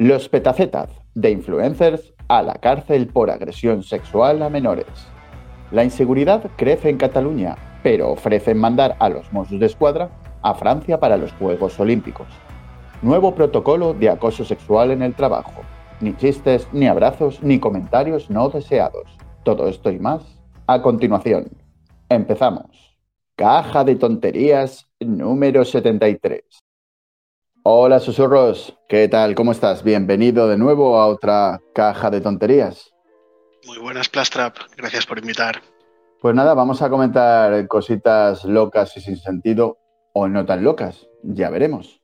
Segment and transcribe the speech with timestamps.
[0.00, 4.86] Los petacetas de influencers a la cárcel por agresión sexual a menores.
[5.72, 10.08] La inseguridad crece en Cataluña, pero ofrecen mandar a los Mossos de Escuadra
[10.40, 12.28] a Francia para los Juegos Olímpicos.
[13.02, 15.62] Nuevo protocolo de acoso sexual en el trabajo.
[16.00, 19.10] Ni chistes, ni abrazos, ni comentarios no deseados.
[19.42, 20.22] Todo esto y más
[20.68, 21.48] a continuación.
[22.08, 22.96] Empezamos.
[23.34, 26.44] Caja de tonterías número 73.
[27.64, 29.34] Hola susurros, ¿qué tal?
[29.34, 29.82] ¿Cómo estás?
[29.82, 32.94] Bienvenido de nuevo a otra caja de tonterías.
[33.66, 34.56] Muy buenas, Plastrap.
[34.76, 35.60] Gracias por invitar.
[36.20, 39.78] Pues nada, vamos a comentar cositas locas y sin sentido
[40.12, 41.08] o no tan locas.
[41.22, 42.00] Ya veremos.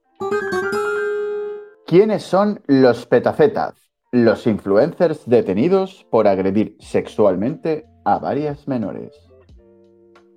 [1.87, 3.75] ¿Quiénes son los petacetas?
[4.11, 9.15] Los influencers detenidos por agredir sexualmente a varias menores.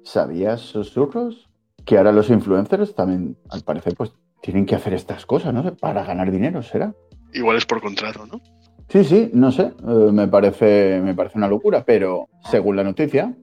[0.03, 1.49] ¿Sabías, susurros?
[1.85, 5.75] Que ahora los influencers también, al parecer, pues tienen que hacer estas cosas, ¿no?
[5.75, 6.93] Para ganar dinero, ¿será?
[7.33, 8.41] Igual es por contrato, ¿no?
[8.89, 13.35] Sí, sí, no sé, eh, me, parece, me parece una locura, pero según la noticia,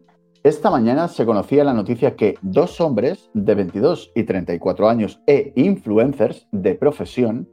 [0.42, 5.52] esta mañana se conocía la noticia que dos hombres de 22 y 34 años e
[5.56, 7.48] influencers de profesión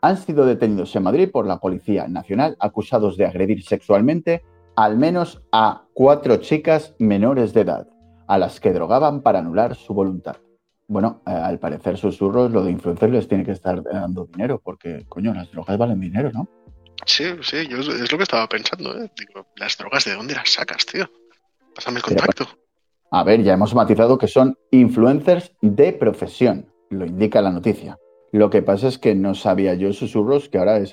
[0.00, 4.42] han sido detenidos en Madrid por la Policía Nacional acusados de agredir sexualmente
[4.76, 7.86] al menos a cuatro chicas menores de edad,
[8.26, 10.36] a las que drogaban para anular su voluntad.
[10.92, 15.06] Bueno, eh, al parecer susurros, lo de influencers les tiene que estar dando dinero, porque,
[15.08, 16.46] coño, las drogas valen dinero, ¿no?
[17.06, 19.10] Sí, sí, yo es lo que estaba pensando, ¿eh?
[19.18, 21.08] Digo, las drogas, ¿de dónde las sacas, tío?
[21.74, 22.46] Pásame el contacto.
[23.10, 27.98] A ver, ya hemos matizado que son influencers de profesión, lo indica la noticia.
[28.30, 30.92] Lo que pasa es que no sabía yo, susurros, que ahora es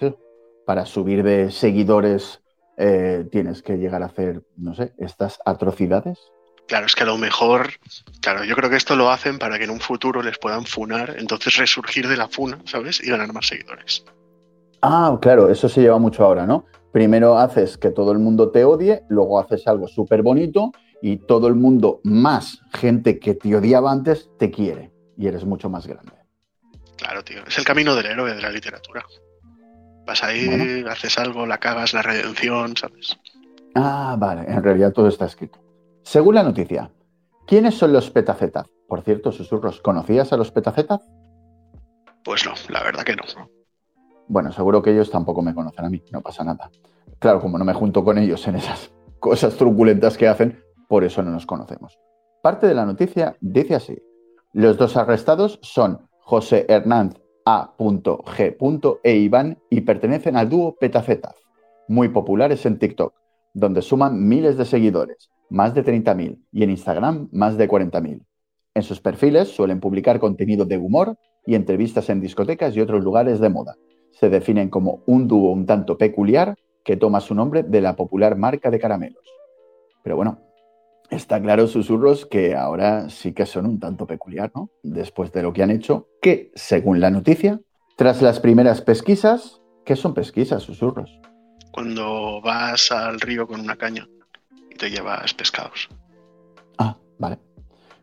[0.66, 2.42] para subir de seguidores
[2.78, 6.32] eh, tienes que llegar a hacer, no sé, estas atrocidades.
[6.70, 7.72] Claro, es que a lo mejor,
[8.22, 11.16] claro, yo creo que esto lo hacen para que en un futuro les puedan funar,
[11.18, 13.04] entonces resurgir de la funa, ¿sabes?
[13.04, 14.06] Y ganar más seguidores.
[14.84, 16.66] Ah, claro, eso se lleva mucho ahora, ¿no?
[16.92, 21.48] Primero haces que todo el mundo te odie, luego haces algo súper bonito y todo
[21.48, 26.14] el mundo, más gente que te odiaba antes, te quiere y eres mucho más grande.
[26.98, 29.04] Claro, tío, es el camino del héroe de la literatura.
[30.06, 33.18] Vas ahí, haces algo, la cagas, la redención, ¿sabes?
[33.74, 35.60] Ah, vale, en realidad todo está escrito.
[36.10, 36.92] Según la noticia,
[37.46, 38.68] ¿quiénes son los petacetas?
[38.88, 41.08] Por cierto, susurros, ¿conocías a los petacetas?
[42.24, 43.22] Pues no, la verdad que no.
[44.28, 46.72] Bueno, seguro que ellos tampoco me conocen a mí, no pasa nada.
[47.20, 51.22] Claro, como no me junto con ellos en esas cosas truculentas que hacen, por eso
[51.22, 52.00] no nos conocemos.
[52.42, 54.02] Parte de la noticia dice así.
[54.52, 59.00] Los dos arrestados son José Hernández A.G.
[59.04, 61.36] e Iván y pertenecen al dúo Petacetas,
[61.88, 63.14] muy populares en TikTok,
[63.54, 68.22] donde suman miles de seguidores más de 30.000 y en Instagram más de 40.000.
[68.76, 73.40] En sus perfiles suelen publicar contenido de humor y entrevistas en discotecas y otros lugares
[73.40, 73.76] de moda.
[74.12, 78.38] Se definen como un dúo un tanto peculiar que toma su nombre de la popular
[78.38, 79.24] marca de caramelos.
[80.04, 80.40] Pero bueno,
[81.10, 84.70] está claro, susurros, que ahora sí que son un tanto peculiar, ¿no?
[84.84, 87.60] Después de lo que han hecho, que, según la noticia,
[87.98, 91.20] tras las primeras pesquisas, ¿qué son pesquisas, susurros?
[91.72, 94.08] Cuando vas al río con una caña
[94.80, 95.90] te llevas pescados.
[96.78, 97.38] Ah, vale.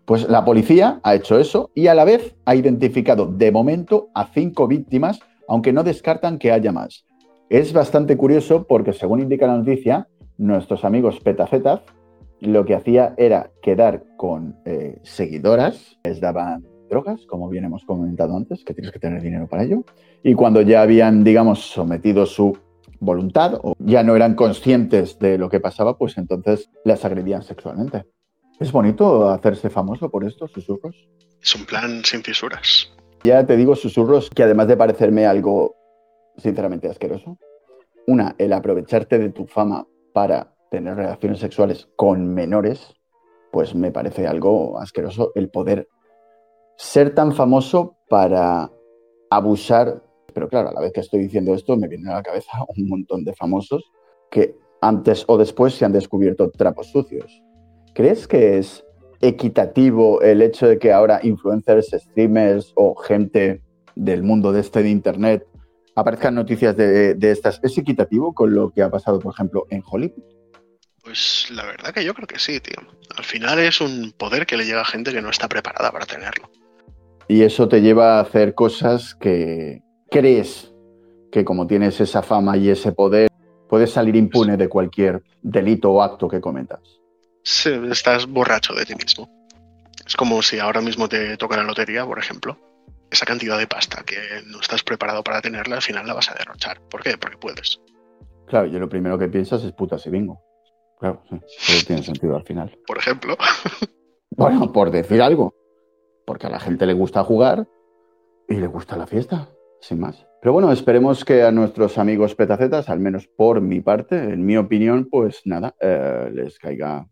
[0.05, 4.27] Pues la policía ha hecho eso y a la vez ha identificado de momento a
[4.27, 7.05] cinco víctimas, aunque no descartan que haya más.
[7.49, 10.07] Es bastante curioso porque, según indica la noticia,
[10.39, 11.81] nuestros amigos Petacetas
[12.41, 18.37] lo que hacía era quedar con eh, seguidoras, les daban drogas, como bien hemos comentado
[18.37, 19.85] antes, que tienes que tener dinero para ello,
[20.23, 22.57] y cuando ya habían, digamos, sometido su
[23.01, 28.05] voluntad o ya no eran conscientes de lo que pasaba, pues entonces las agredían sexualmente.
[28.59, 31.09] ¿Es bonito hacerse famoso por esto, susurros?
[31.43, 32.93] Es un plan sin fisuras.
[33.25, 35.75] Ya te digo, susurros, que además de parecerme algo
[36.39, 37.39] sinceramente asqueroso,
[38.07, 42.95] una, el aprovecharte de tu fama para tener relaciones sexuales con menores,
[43.53, 45.89] pues me parece algo asqueroso el poder
[46.77, 48.71] ser tan famoso para
[49.31, 50.03] abusar
[50.37, 52.89] pero claro, a la vez que estoy diciendo esto, me vienen a la cabeza un
[52.89, 53.91] montón de famosos
[54.31, 57.43] que antes o después se han descubierto trapos sucios.
[57.95, 58.85] ¿Crees que es
[59.23, 63.63] equitativo el hecho de que ahora influencers, streamers o gente
[63.95, 65.47] del mundo de este de Internet
[65.95, 67.59] aparezcan noticias de, de, estas?
[67.63, 70.23] ¿Es equitativo con lo que ha pasado, por ejemplo, en Hollywood?
[71.03, 72.77] Pues la verdad que yo creo que sí, tío.
[73.17, 76.05] Al final es un poder que le llega a gente que no está preparada para
[76.05, 76.51] tenerlo.
[77.27, 79.81] Y eso te lleva a hacer cosas que,
[80.11, 80.73] crees
[81.31, 83.31] que como tienes esa fama y ese poder,
[83.69, 86.81] puedes salir impune de cualquier delito o acto que cometas.
[87.43, 89.29] Sí, estás borracho de ti mismo.
[90.07, 92.59] Es como si ahora mismo te toca la lotería, por ejemplo,
[93.11, 94.17] esa cantidad de pasta que
[94.47, 96.81] no estás preparado para tenerla, al final la vas a derrochar.
[96.89, 97.19] ¿Por qué?
[97.19, 97.81] Porque puedes.
[98.47, 100.41] Claro, yo lo primero que piensas es putas y bingo.
[100.99, 102.77] Claro, sí, todo tiene sentido al final.
[102.87, 103.37] Por ejemplo.
[104.39, 105.55] Bueno, por decir algo.
[106.27, 107.67] Porque a la gente le gusta jugar
[108.47, 109.49] y le gusta la fiesta,
[109.81, 110.27] sin más.
[110.41, 114.57] Pero bueno, esperemos que a nuestros amigos petacetas, al menos por mi parte, en mi
[114.57, 117.09] opinión, pues nada, eh, les caiga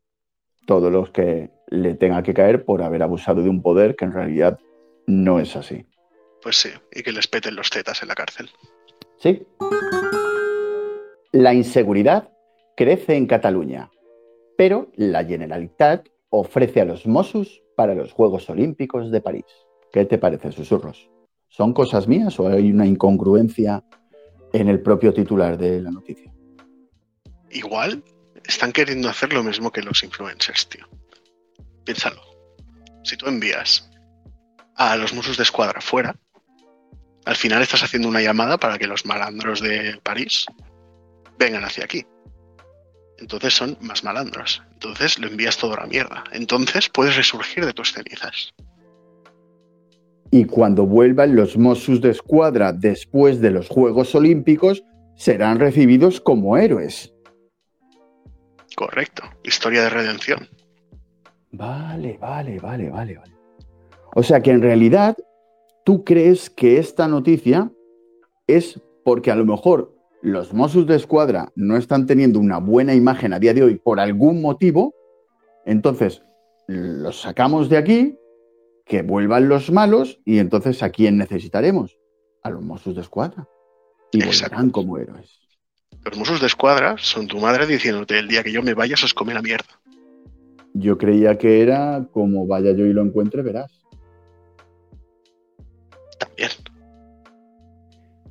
[0.66, 4.12] todo lo que le tenga que caer por haber abusado de un poder que en
[4.12, 4.58] realidad
[5.06, 5.84] no es así.
[6.42, 8.50] Pues sí, y que les peten los tetas en la cárcel.
[9.18, 9.46] Sí.
[11.32, 12.30] La inseguridad
[12.76, 13.90] crece en Cataluña,
[14.56, 19.46] pero la Generalitat ofrece a los Mossos para los Juegos Olímpicos de París.
[19.92, 21.10] ¿Qué te parece, susurros?
[21.56, 23.84] ¿Son cosas mías o hay una incongruencia
[24.52, 26.32] en el propio titular de la noticia?
[27.48, 28.02] Igual
[28.44, 30.84] están queriendo hacer lo mismo que los influencers, tío.
[31.84, 32.20] Piénsalo.
[33.04, 33.88] Si tú envías
[34.74, 36.16] a los Mossos de escuadra fuera,
[37.24, 40.46] al final estás haciendo una llamada para que los malandros de París
[41.38, 42.04] vengan hacia aquí.
[43.18, 44.60] Entonces son más malandros.
[44.72, 46.24] Entonces lo envías todo a la mierda.
[46.32, 48.52] Entonces puedes resurgir de tus cenizas.
[50.34, 54.82] Y cuando vuelvan los Mossos de escuadra después de los Juegos Olímpicos,
[55.14, 57.14] serán recibidos como héroes.
[58.74, 59.22] Correcto.
[59.44, 60.48] Historia de redención.
[61.52, 63.32] Vale, vale, vale, vale, vale.
[64.16, 65.16] O sea que en realidad
[65.84, 67.70] tú crees que esta noticia
[68.48, 73.34] es porque a lo mejor los Mossos de Escuadra no están teniendo una buena imagen
[73.34, 74.94] a día de hoy por algún motivo,
[75.64, 76.24] entonces
[76.66, 78.18] los sacamos de aquí,
[78.84, 81.98] que vuelvan los malos y entonces ¿a quién necesitaremos?
[82.42, 83.48] A los Mossos de Escuadra.
[84.12, 85.40] Y volverán como héroes.
[86.04, 89.14] Los Mossos de Escuadra son tu madre diciéndote el día que yo me vaya os
[89.14, 89.80] come la mierda.
[90.74, 93.80] Yo creía que era como vaya yo y lo encuentre, verás.
[96.18, 96.50] También.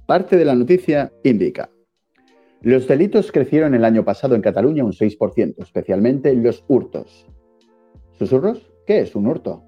[0.05, 1.69] Parte de la noticia indica.
[2.61, 7.25] Los delitos crecieron el año pasado en Cataluña un 6%, especialmente los hurtos.
[8.17, 8.71] ¿Susurros?
[8.85, 9.63] ¿Qué es un hurto?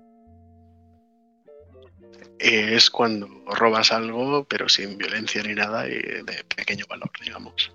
[2.40, 7.74] Es cuando robas algo, pero sin violencia ni nada y de pequeño valor, digamos.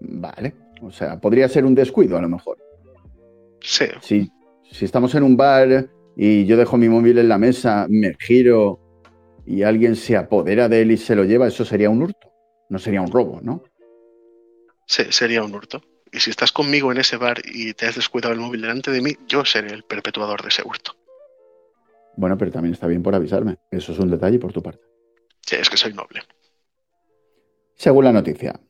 [0.00, 0.54] Vale.
[0.82, 2.58] O sea, podría ser un descuido a lo mejor.
[3.60, 3.86] Sí.
[4.00, 4.30] Si,
[4.70, 8.80] si estamos en un bar y yo dejo mi móvil en la mesa, me giro
[9.46, 12.32] y alguien se apodera de él y se lo lleva, eso sería un hurto.
[12.68, 13.62] No sería un robo, ¿no?
[14.86, 15.82] Sí, sería un hurto.
[16.12, 19.00] Y si estás conmigo en ese bar y te has descuidado el móvil delante de
[19.00, 20.96] mí, yo seré el perpetuador de ese hurto.
[22.16, 23.58] Bueno, pero también está bien por avisarme.
[23.70, 24.82] Eso es un detalle por tu parte.
[25.40, 26.20] Sí, es que soy noble.
[27.74, 28.60] Según la noticia,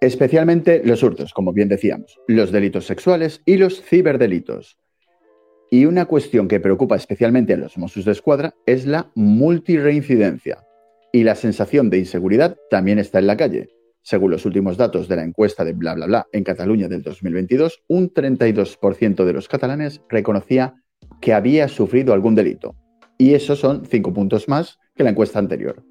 [0.00, 4.78] especialmente los hurtos, como bien decíamos, los delitos sexuales y los ciberdelitos.
[5.70, 10.64] Y una cuestión que preocupa especialmente a los Mossos de Escuadra es la multirreincidencia.
[11.12, 13.70] Y la sensación de inseguridad también está en la calle.
[14.02, 17.82] Según los últimos datos de la encuesta de bla bla bla en Cataluña del 2022,
[17.88, 20.83] un 32% de los catalanes reconocía
[21.20, 22.74] que había sufrido algún delito.
[23.18, 25.82] Y esos son cinco puntos más que la encuesta anterior.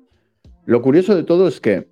[0.65, 1.87] Lo curioso de todo es que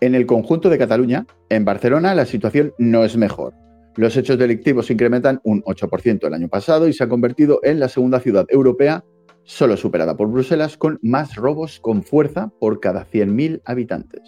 [0.00, 3.54] en el conjunto de Cataluña, en Barcelona, la situación no es mejor.
[3.96, 7.88] Los hechos delictivos incrementan un 8% el año pasado y se ha convertido en la
[7.88, 9.04] segunda ciudad europea,
[9.44, 14.22] solo superada por Bruselas, con más robos con fuerza por cada 100.000 habitantes.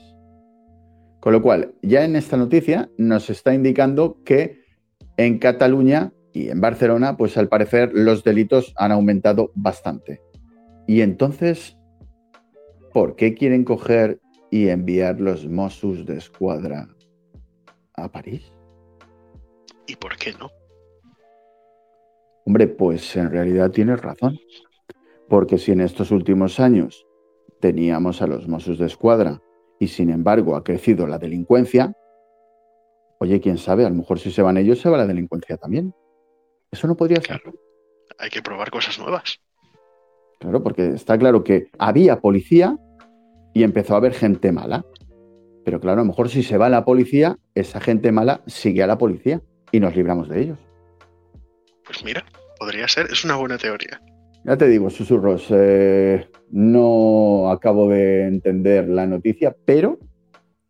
[1.21, 4.61] Con lo cual, ya en esta noticia nos está indicando que
[5.16, 10.21] en Cataluña y en Barcelona, pues al parecer los delitos han aumentado bastante.
[10.87, 11.78] Y entonces,
[12.93, 16.90] ¿por qué quieren coger y enviar los Mossos de escuadra
[17.95, 18.52] a París?
[19.87, 20.50] ¿Y por qué no?
[22.45, 24.38] Hombre, pues en realidad tienes razón.
[25.31, 27.07] Porque si en estos últimos años
[27.61, 29.40] teníamos a los Mossos de escuadra
[29.81, 31.97] y sin embargo ha crecido la delincuencia,
[33.21, 35.95] oye, quién sabe, a lo mejor si se van ellos se va la delincuencia también.
[36.76, 37.40] Eso no podría ser.
[37.40, 37.59] Claro.
[38.18, 39.40] Hay que probar cosas nuevas.
[40.38, 42.76] Claro, porque está claro que había policía
[43.54, 44.85] y empezó a haber gente mala.
[45.64, 48.87] Pero claro, a lo mejor si se va la policía, esa gente mala sigue a
[48.87, 49.40] la policía
[49.73, 50.59] y nos libramos de ellos.
[51.87, 52.25] Pues mira,
[52.59, 54.00] podría ser, es una buena teoría.
[54.45, 59.99] Ya te digo, susurros, eh, no acabo de entender la noticia, pero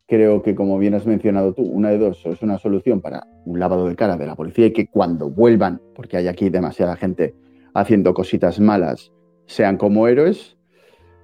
[0.07, 3.59] creo que como bien has mencionado tú, una de dos, es una solución para un
[3.59, 7.35] lavado de cara de la policía y que cuando vuelvan, porque hay aquí demasiada gente
[7.73, 9.11] haciendo cositas malas,
[9.45, 10.57] sean como héroes,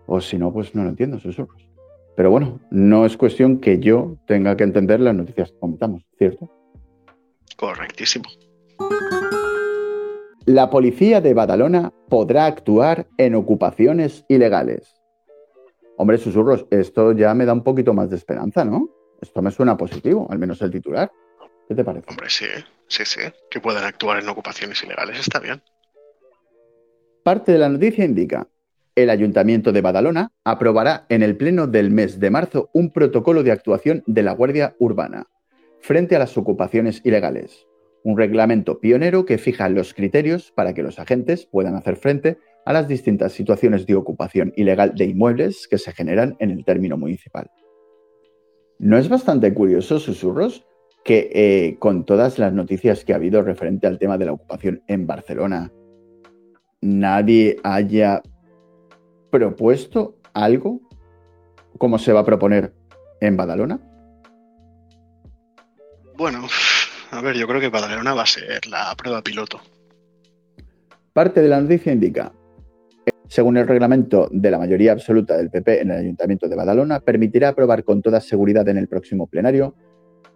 [0.06, 1.68] o si no, pues no lo entiendo, susurros.
[2.16, 6.50] Pero bueno, no es cuestión que yo tenga que entender las noticias que comentamos, ¿cierto?
[7.58, 8.26] Correctísimo.
[10.46, 15.03] la policía de Badalona podrá actuar en ocupaciones ilegales.
[15.98, 18.90] Hombre, susurros, esto ya me da un poquito más de esperanza, ¿no?
[19.22, 21.12] Esto me suena positivo, al menos el titular.
[21.68, 22.08] ¿Qué te parece?
[22.10, 22.46] Hombre, sí,
[22.88, 23.22] sí, sí.
[23.50, 25.62] Que puedan actuar en ocupaciones ilegales, está bien.
[27.24, 28.48] Parte de la noticia indica,
[28.96, 33.52] el Ayuntamiento de Badalona aprobará en el Pleno del mes de marzo un protocolo de
[33.52, 35.28] actuación de la Guardia Urbana
[35.80, 37.66] frente a las ocupaciones ilegales,
[38.04, 42.74] un reglamento pionero que fija los criterios para que los agentes puedan hacer frente a
[42.74, 47.50] las distintas situaciones de ocupación ilegal de inmuebles que se generan en el término municipal.
[48.80, 50.66] ¿No es bastante curioso, susurros,
[51.04, 54.82] que eh, con todas las noticias que ha habido referente al tema de la ocupación
[54.88, 55.72] en Barcelona,
[56.82, 58.22] nadie haya
[59.30, 60.82] propuesto algo
[61.78, 62.74] como se va a proponer
[63.20, 63.80] en Badalona?
[66.16, 66.48] Bueno,
[67.12, 69.60] a ver, yo creo que Badalona va a ser la prueba piloto.
[71.14, 72.32] Parte de la noticia indica,
[73.34, 77.50] según el reglamento de la mayoría absoluta del PP en el Ayuntamiento de Badalona, permitirá
[77.50, 79.74] aprobar con toda seguridad en el próximo plenario.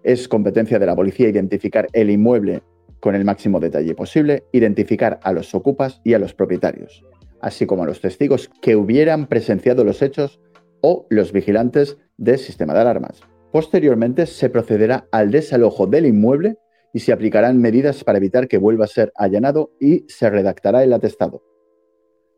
[0.01, 2.63] Es competencia de la policía identificar el inmueble
[2.99, 7.05] con el máximo detalle posible, identificar a los ocupas y a los propietarios,
[7.39, 10.41] así como a los testigos que hubieran presenciado los hechos
[10.81, 13.21] o los vigilantes del sistema de alarmas.
[13.51, 16.57] Posteriormente se procederá al desalojo del inmueble
[16.95, 20.93] y se aplicarán medidas para evitar que vuelva a ser allanado y se redactará el
[20.93, 21.43] atestado.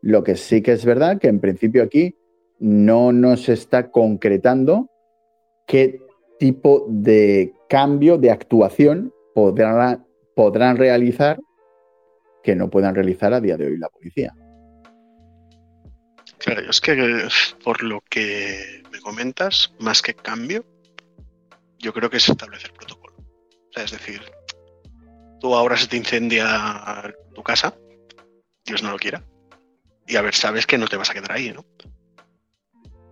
[0.02, 2.16] Lo que sí que es verdad que en principio aquí
[2.58, 4.90] no nos está concretando
[5.66, 6.00] qué
[6.38, 10.04] tipo de cambio de actuación podrá,
[10.34, 11.38] podrán realizar
[12.42, 14.34] que no puedan realizar a día de hoy la policía.
[16.38, 17.28] Claro, es que
[17.62, 20.64] por lo que me comentas, más que cambio,
[21.78, 23.14] yo creo que es establecer protocolo.
[23.76, 24.22] es decir,
[25.40, 27.76] tú ahora se te incendia tu casa,
[28.64, 29.22] Dios no lo quiera,
[30.10, 31.64] y a ver, sabes que no te vas a quedar ahí, ¿no?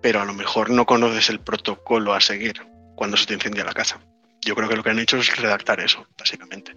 [0.03, 2.61] Pero a lo mejor no conoces el protocolo a seguir
[2.97, 4.01] cuando se te incendia la casa.
[4.43, 6.77] Yo creo que lo que han hecho es redactar eso, básicamente.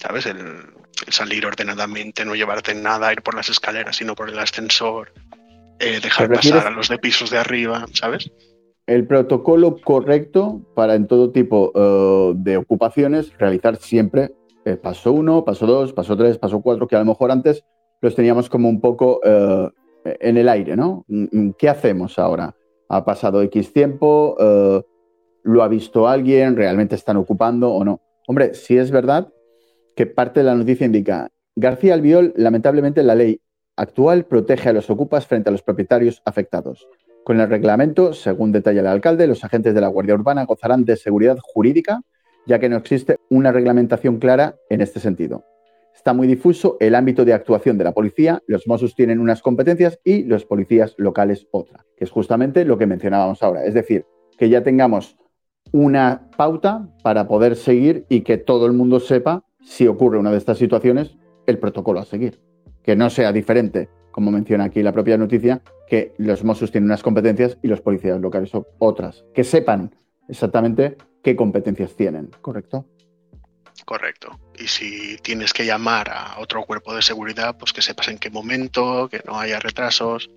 [0.00, 0.26] ¿sabes?
[0.26, 0.38] El,
[1.08, 5.12] salir ordenadamente, no llevarte nada, ir por las escaleras, sino por el ascensor,
[5.78, 8.30] eh, dejar pasar a los de pisos de arriba, ¿sabes?
[8.86, 14.32] El protocolo correcto para en todo tipo eh, de ocupaciones realizar siempre
[14.64, 17.64] eh, paso uno, paso dos, paso tres, paso cuatro, que a lo mejor antes
[18.00, 19.20] los teníamos como un poco
[20.04, 21.04] en el aire, ¿no?
[21.08, 22.54] Mm, mm, ¿Qué hacemos ahora?
[22.88, 24.36] Ha pasado X tiempo,
[25.42, 28.00] lo ha visto alguien, realmente están ocupando o no.
[28.26, 29.28] Hombre, si es verdad
[29.96, 33.40] que parte de la noticia indica, García Albiol, lamentablemente la ley
[33.76, 36.86] actual protege a los ocupas frente a los propietarios afectados.
[37.24, 40.96] Con el reglamento, según detalla el alcalde, los agentes de la Guardia Urbana gozarán de
[40.96, 42.00] seguridad jurídica,
[42.46, 45.44] ya que no existe una reglamentación clara en este sentido.
[45.98, 49.98] Está muy difuso el ámbito de actuación de la policía, los Mossos tienen unas competencias
[50.04, 53.64] y los policías locales otra, que es justamente lo que mencionábamos ahora.
[53.64, 54.06] Es decir,
[54.38, 55.16] que ya tengamos
[55.72, 60.38] una pauta para poder seguir y que todo el mundo sepa si ocurre una de
[60.38, 61.16] estas situaciones,
[61.48, 62.40] el protocolo a seguir.
[62.84, 67.02] Que no sea diferente, como menciona aquí la propia noticia, que los Mossos tienen unas
[67.02, 69.26] competencias y los policías locales otras.
[69.34, 69.96] Que sepan
[70.28, 72.86] exactamente qué competencias tienen, ¿correcto?
[73.88, 74.38] Correcto.
[74.58, 78.28] Y si tienes que llamar a otro cuerpo de seguridad, pues que sepas en qué
[78.28, 80.28] momento, que no haya retrasos,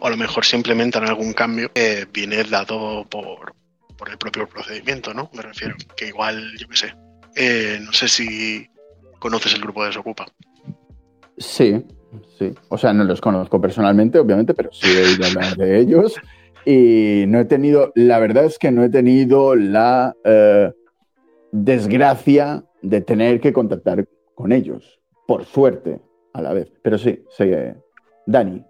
[0.00, 1.72] o a lo mejor simplemente en algún cambio
[2.12, 3.56] viene dado por,
[3.96, 5.28] por el propio procedimiento, ¿no?
[5.34, 6.94] Me refiero, que igual, yo qué sé,
[7.34, 8.70] eh, no sé si
[9.18, 10.26] conoces el grupo de Desocupa.
[11.36, 11.84] Sí,
[12.38, 12.54] sí.
[12.68, 16.14] O sea, no los conozco personalmente, obviamente, pero sí he oído hablar de ellos.
[16.64, 20.70] Y no he tenido, la verdad es que no he tenido la eh,
[21.50, 26.00] desgracia de tener que contactar con ellos, por suerte,
[26.32, 26.70] a la vez.
[26.82, 27.50] Pero sí, sí,
[28.26, 28.64] Dani.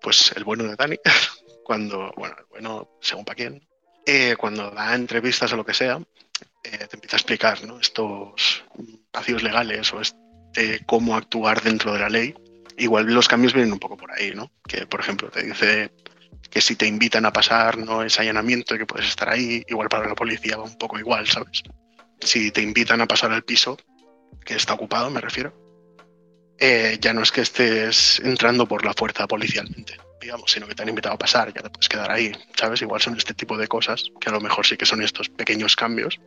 [0.00, 0.96] Pues el bueno de Dani,
[1.64, 3.66] cuando, bueno, el bueno, según para quién,
[4.06, 5.98] eh, cuando da entrevistas o lo que sea,
[6.62, 8.64] eh, te empieza a explicar estos
[9.12, 12.34] vacíos legales o este, cómo actuar dentro de la ley.
[12.76, 14.50] Igual los cambios vienen un poco por ahí, ¿no?
[14.66, 15.90] Que, por ejemplo, te dice
[16.50, 19.88] que si te invitan a pasar no es allanamiento y que puedes estar ahí, igual
[19.88, 21.62] para la policía va un poco igual, ¿sabes?
[22.20, 23.76] Si te invitan a pasar al piso,
[24.44, 25.52] que está ocupado, me refiero,
[26.58, 30.82] eh, ya no es que estés entrando por la fuerza policialmente, digamos, sino que te
[30.82, 32.80] han invitado a pasar, ya te puedes quedar ahí, ¿sabes?
[32.82, 35.76] Igual son este tipo de cosas, que a lo mejor sí que son estos pequeños
[35.76, 36.20] cambios,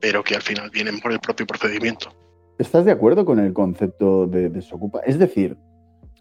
[0.00, 2.14] pero que al final vienen por el propio procedimiento.
[2.58, 5.00] ¿Estás de acuerdo con el concepto de desocupa?
[5.00, 5.56] Es decir,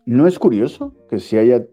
[0.06, 1.64] ¿no es curioso que se haya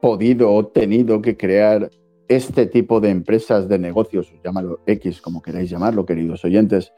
[0.00, 1.90] podido o tenido que crear
[2.28, 6.92] este tipo de empresas de negocios, llámalo X como queráis llamarlo, queridos oyentes,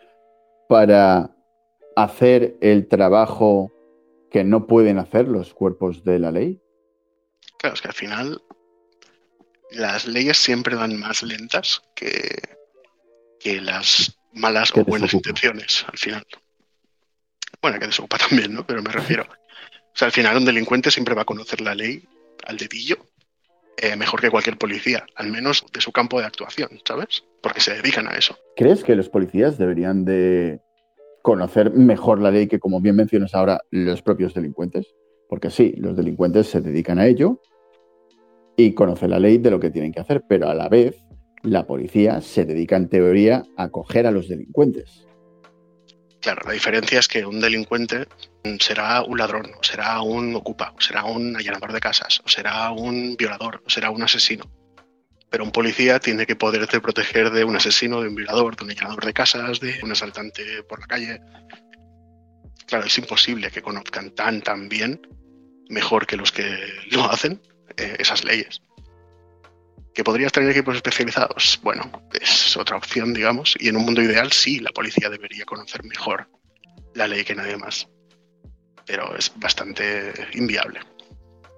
[0.68, 1.30] para
[1.97, 3.73] hacer el trabajo
[4.30, 6.61] que no pueden hacer los cuerpos de la ley.
[7.59, 8.42] Claro, es que al final
[9.71, 12.18] las leyes siempre van más lentas que,
[13.40, 16.26] que las malas o buenas intenciones al final.
[17.62, 18.66] Bueno, que desocupa también, ¿no?
[18.66, 19.25] Pero me refiero.
[19.25, 22.06] O sea, al final un delincuente siempre va a conocer la ley
[22.47, 22.99] al dedillo
[23.76, 27.25] eh, mejor que cualquier policía, al menos de su campo de actuación, ¿sabes?
[27.42, 28.37] Porque se dedican a eso.
[28.56, 30.61] ¿Crees que los policías deberían de
[31.23, 34.95] conocer mejor la ley que, como bien mencionas ahora, los propios delincuentes?
[35.28, 37.40] Porque sí, los delincuentes se dedican a ello
[38.56, 40.97] y conocen la ley de lo que tienen que hacer, pero a la vez
[41.42, 45.06] la policía se dedica en teoría a coger a los delincuentes.
[46.26, 48.09] Claro, la diferencia es que un delincuente
[48.59, 52.73] será un ladrón, o será un ocupa, o será un allanador de casas, o será
[52.73, 54.50] un violador, o será un asesino.
[55.30, 58.71] Pero un policía tiene que poderte proteger de un asesino, de un violador, de un
[58.73, 61.21] allanador de casas, de un asaltante por la calle.
[62.66, 65.00] Claro, es imposible que conozcan tan, tan bien,
[65.68, 66.59] mejor que los que
[66.90, 67.40] lo hacen,
[67.76, 68.62] eh, esas leyes.
[69.97, 71.59] ¿Que podrías tener equipos especializados?
[71.65, 71.85] Bueno,
[72.21, 76.29] es otra opción, digamos, y en un mundo ideal sí, la policía debería conocer mejor
[76.95, 77.88] la ley que nadie más.
[78.87, 80.81] Pero es bastante inviable.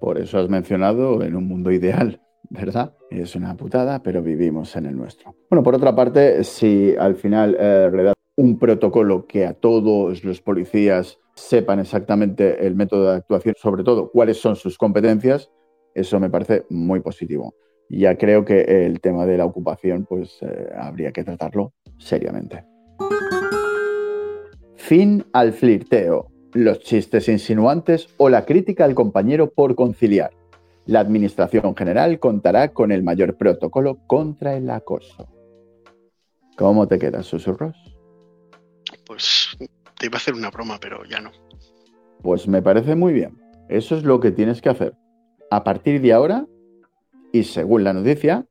[0.01, 2.95] Por eso has mencionado en un mundo ideal, ¿verdad?
[3.11, 5.35] Es una putada, pero vivimos en el nuestro.
[5.51, 11.19] Bueno, por otra parte, si al final eh, un protocolo que a todos los policías
[11.35, 15.51] sepan exactamente el método de actuación, sobre todo cuáles son sus competencias,
[15.93, 17.53] eso me parece muy positivo
[17.89, 22.65] ya creo que el tema de la ocupación pues eh, habría que tratarlo seriamente.
[24.77, 30.31] Fin al flirteo, los chistes insinuantes o la crítica al compañero por conciliar.
[30.87, 35.29] La Administración General contará con el mayor protocolo contra el acoso.
[36.57, 37.77] ¿Cómo te quedas, susurros?
[39.07, 39.57] Pues
[39.99, 41.31] te iba a hacer una broma, pero ya no.
[42.23, 43.37] Pues me parece muy bien.
[43.69, 44.95] Eso es lo que tienes que hacer.
[45.51, 46.47] A partir de ahora,
[47.33, 48.47] y según la noticia,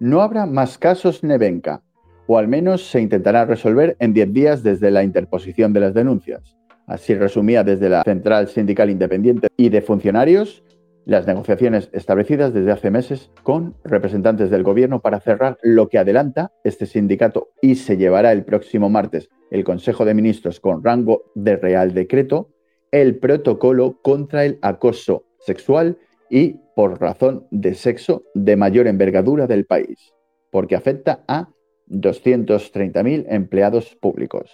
[0.00, 1.82] no habrá más casos Nevenka,
[2.26, 6.56] o al menos se intentará resolver en 10 días desde la interposición de las denuncias.
[6.86, 10.62] Así resumía desde la Central Sindical Independiente y de Funcionarios
[11.04, 16.52] las negociaciones establecidas desde hace meses con representantes del gobierno para cerrar lo que adelanta
[16.64, 21.56] este sindicato y se llevará el próximo martes el Consejo de Ministros con rango de
[21.56, 22.50] Real Decreto
[22.92, 25.98] el protocolo contra el acoso sexual
[26.32, 30.14] y por razón de sexo de mayor envergadura del país,
[30.50, 31.50] porque afecta a
[31.88, 34.50] 230.000 empleados públicos.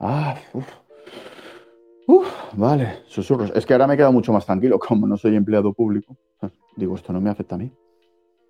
[0.00, 0.36] Ah,
[2.08, 2.26] uf.
[2.54, 3.52] vale, susurros.
[3.54, 6.16] Es que ahora me he quedado mucho más tranquilo, como no soy empleado público.
[6.76, 7.72] Digo, esto no me afecta a mí.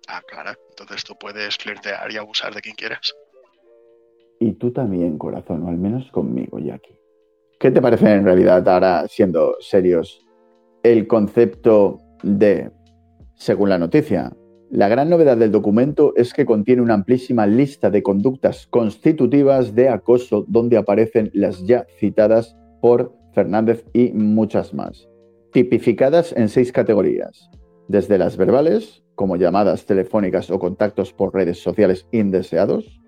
[0.07, 0.57] Ah, claro.
[0.71, 3.13] Entonces tú puedes flirtear y abusar de quien quieras.
[4.39, 6.99] Y tú también, corazón, o al menos conmigo, Jackie.
[7.59, 10.25] ¿Qué te parece en realidad, ahora siendo serios,
[10.81, 12.71] el concepto de,
[13.35, 14.33] según la noticia,
[14.71, 19.89] la gran novedad del documento es que contiene una amplísima lista de conductas constitutivas de
[19.89, 25.07] acoso donde aparecen las ya citadas por Fernández y muchas más,
[25.53, 27.49] tipificadas en seis categorías,
[27.87, 32.99] desde las verbales, como llamadas telefónicas o contactos por redes sociales indeseados,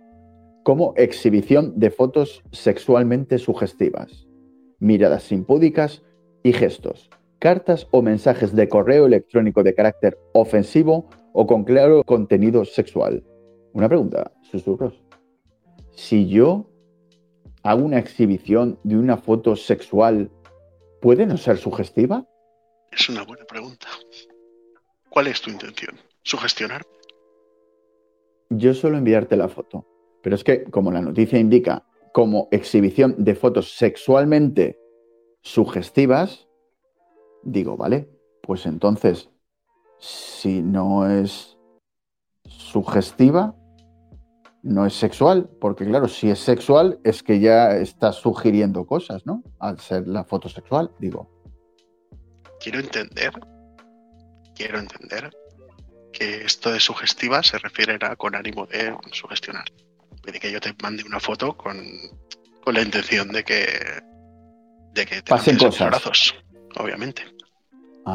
[0.64, 4.28] como exhibición de fotos sexualmente sugestivas,
[4.80, 6.04] miradas impúdicas
[6.44, 7.10] y gestos,
[7.40, 13.24] cartas o mensajes de correo electrónico de carácter ofensivo o con claro contenido sexual.
[13.74, 15.04] Una pregunta, susurros.
[15.92, 16.70] Si yo
[17.64, 20.32] hago una exhibición de una foto sexual,
[21.02, 22.26] ¿puede no ser sugestiva?
[22.92, 23.88] Es una buena pregunta.
[25.10, 25.96] ¿Cuál es tu intención?
[26.24, 26.82] ¿Sugestionar?
[28.50, 29.86] Yo suelo enviarte la foto,
[30.24, 34.80] pero es que, como la noticia indica, como exhibición de fotos sexualmente
[35.42, 36.47] sugestivas,
[37.44, 38.10] digo, vale,
[38.42, 39.30] pues entonces,
[40.00, 41.58] si no es
[42.46, 43.56] sugestiva,
[44.64, 49.44] no es sexual, porque claro, si es sexual es que ya está sugiriendo cosas, ¿no?
[49.60, 51.30] Al ser la foto sexual, digo.
[52.60, 53.34] Quiero entender,
[54.56, 55.32] quiero entender
[56.12, 59.66] que esto de sugestiva se refiere a con ánimo de sugestionar.
[60.24, 61.78] De que yo te mande una foto con,
[62.66, 63.66] la intención de que,
[64.94, 65.88] de que te pasen cosas.
[65.88, 66.36] Brazos,
[66.80, 67.24] obviamente.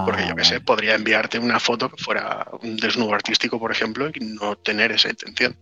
[0.06, 3.70] Porque yo ah, que sé, podría enviarte una foto que fuera un desnudo artístico, por
[3.70, 5.54] ejemplo, y no tener esa intención.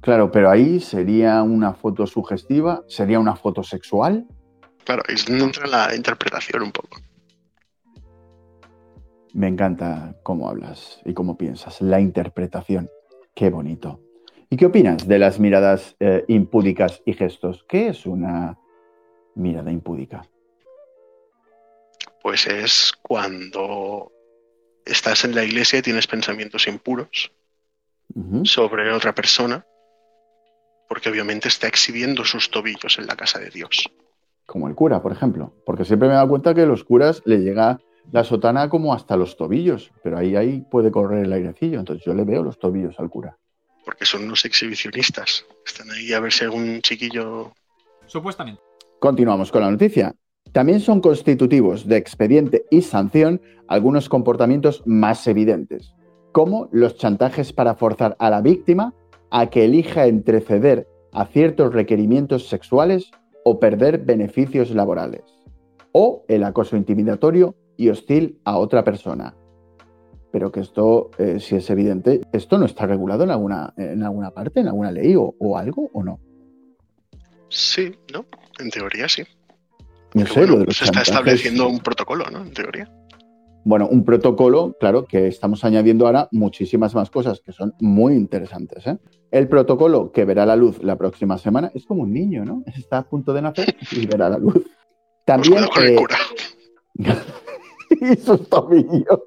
[0.00, 4.26] Claro, pero ahí sería una foto sugestiva, sería una foto sexual.
[4.84, 7.00] Claro, ahí entra la interpretación un poco.
[9.34, 12.88] Me encanta cómo hablas y cómo piensas, la interpretación.
[13.34, 14.00] Qué bonito.
[14.50, 17.66] ¿Y qué opinas de las miradas eh, impúdicas y gestos?
[17.68, 18.56] ¿Qué es una
[19.34, 20.22] mirada impúdica?
[22.22, 24.12] Pues es cuando
[24.84, 27.32] estás en la iglesia y tienes pensamientos impuros
[28.44, 29.64] sobre otra persona,
[30.88, 33.90] porque obviamente está exhibiendo sus tobillos en la casa de Dios.
[34.46, 35.52] Como el cura, por ejemplo.
[35.66, 37.78] Porque siempre me he dado cuenta que a los curas le llega
[38.10, 41.78] la sotana como hasta los tobillos, pero ahí, ahí puede correr el airecillo.
[41.78, 43.36] Entonces yo le veo los tobillos al cura.
[43.84, 45.44] Porque son unos exhibicionistas.
[45.64, 47.52] Están ahí a ver si algún chiquillo.
[48.06, 48.62] Supuestamente.
[48.98, 50.14] Continuamos con la noticia.
[50.52, 55.94] También son constitutivos de expediente y sanción algunos comportamientos más evidentes,
[56.32, 58.94] como los chantajes para forzar a la víctima
[59.30, 63.10] a que elija entre ceder a ciertos requerimientos sexuales
[63.44, 65.22] o perder beneficios laborales,
[65.92, 69.34] o el acoso intimidatorio y hostil a otra persona.
[70.32, 74.30] Pero que esto, eh, si es evidente, esto no está regulado en alguna, en alguna
[74.30, 76.20] parte, en alguna ley o, o algo, o no.
[77.48, 78.26] Sí, ¿no?
[78.58, 79.24] En teoría sí.
[80.14, 82.42] No Que sé, bueno, lo de los se está chantajes- estableciendo un protocolo, ¿no?
[82.42, 82.90] En teoría.
[83.64, 88.86] Bueno, un protocolo, claro, que estamos añadiendo ahora muchísimas más cosas que son muy interesantes.
[88.86, 88.96] ¿eh?
[89.30, 92.62] El protocolo que verá la luz la próxima semana es como un niño, ¿no?
[92.76, 94.54] Está a punto de nacer y verá la luz.
[95.26, 95.64] También.
[95.84, 96.16] eh, cura.
[97.90, 99.20] y sus tobillos.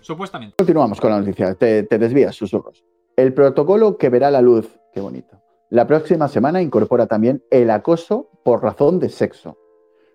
[0.00, 0.56] Supuestamente.
[0.58, 1.54] Continuamos con la noticia.
[1.54, 2.84] Te, te desvías, susurros.
[3.16, 5.40] El protocolo que verá la luz, qué bonito.
[5.70, 9.56] La próxima semana incorpora también el acoso por razón de sexo.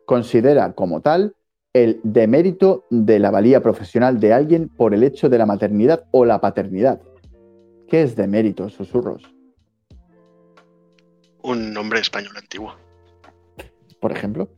[0.09, 1.35] Considera como tal
[1.71, 6.25] el demérito de la valía profesional de alguien por el hecho de la maternidad o
[6.25, 6.99] la paternidad.
[7.87, 9.21] ¿Qué es demérito, susurros?
[11.43, 12.73] Un nombre español antiguo.
[14.01, 14.49] Por ejemplo.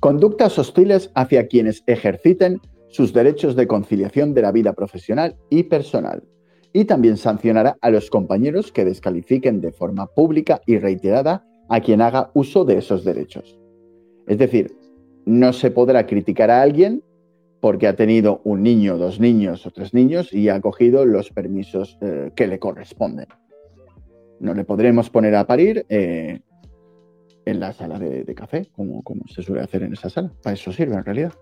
[0.00, 6.24] Conductas hostiles hacia quienes ejerciten sus derechos de conciliación de la vida profesional y personal.
[6.72, 12.02] Y también sancionará a los compañeros que descalifiquen de forma pública y reiterada a quien
[12.02, 13.61] haga uso de esos derechos.
[14.26, 14.76] Es decir,
[15.24, 17.02] no se podrá criticar a alguien
[17.60, 21.96] porque ha tenido un niño, dos niños o tres niños y ha cogido los permisos
[22.00, 23.28] eh, que le corresponden.
[24.40, 26.40] No le podremos poner a parir eh,
[27.44, 30.32] en la sala de, café, como, como se suele hacer en esa sala.
[30.42, 31.32] Para eso sirve en realidad.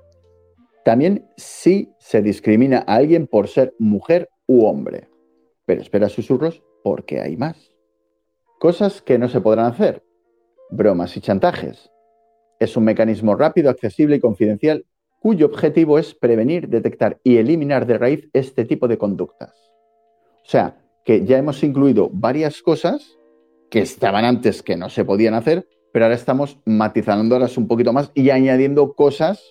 [0.85, 5.09] También si se discrimina a alguien por ser mujer u hombre.
[5.65, 7.73] Pero espera susurros porque hay más.
[8.59, 10.05] Cosas que no se podrán hacer.
[10.71, 11.91] Bromas y chantajes.
[12.61, 14.85] Es un mecanismo rápido, accesible y confidencial
[15.19, 19.53] cuyo objetivo es prevenir, detectar y eliminar de raíz este tipo de conductas.
[20.45, 23.19] O sea, que ya hemos incluido varias cosas
[23.71, 28.11] que estaban antes que no se podían hacer, pero ahora estamos matizándolas un poquito más
[28.15, 29.43] y añadiendo cosas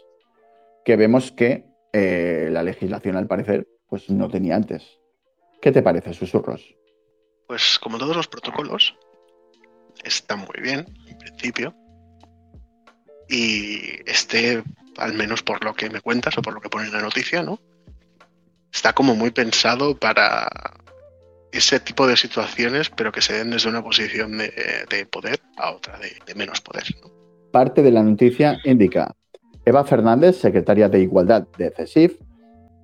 [0.84, 5.00] que vemos que eh, la legislación, al parecer, pues no tenía antes.
[5.62, 6.76] ¿Qué te parece, susurros?
[7.48, 8.96] Pues como todos los protocolos,
[10.04, 11.74] está muy bien, en principio.
[13.30, 14.64] Y este,
[14.98, 17.44] al menos por lo que me cuentas o por lo que pone en la noticia,
[17.44, 17.60] ¿no?
[18.72, 20.48] Está como muy pensado para
[21.52, 24.52] ese tipo de situaciones, pero que se den desde una posición de,
[24.90, 26.84] de poder a otra de, menos poder.
[27.52, 29.16] Parte de la noticia indica,
[29.66, 32.20] Eva Fernández, secretaria de Igualdad de CESIF,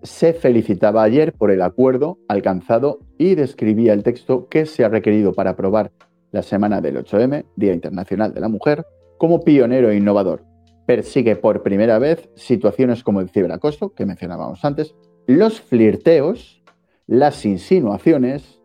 [0.01, 5.33] se felicitaba ayer por el acuerdo alcanzado y describía el texto que se ha requerido
[5.33, 5.91] para aprobar
[6.31, 8.85] la semana del 8M, Día Internacional de la Mujer,
[9.17, 10.43] como pionero e innovador.
[10.85, 16.63] Persigue por primera vez situaciones como el ciberacoso, que mencionábamos antes, los flirteos,
[17.07, 18.61] las insinuaciones,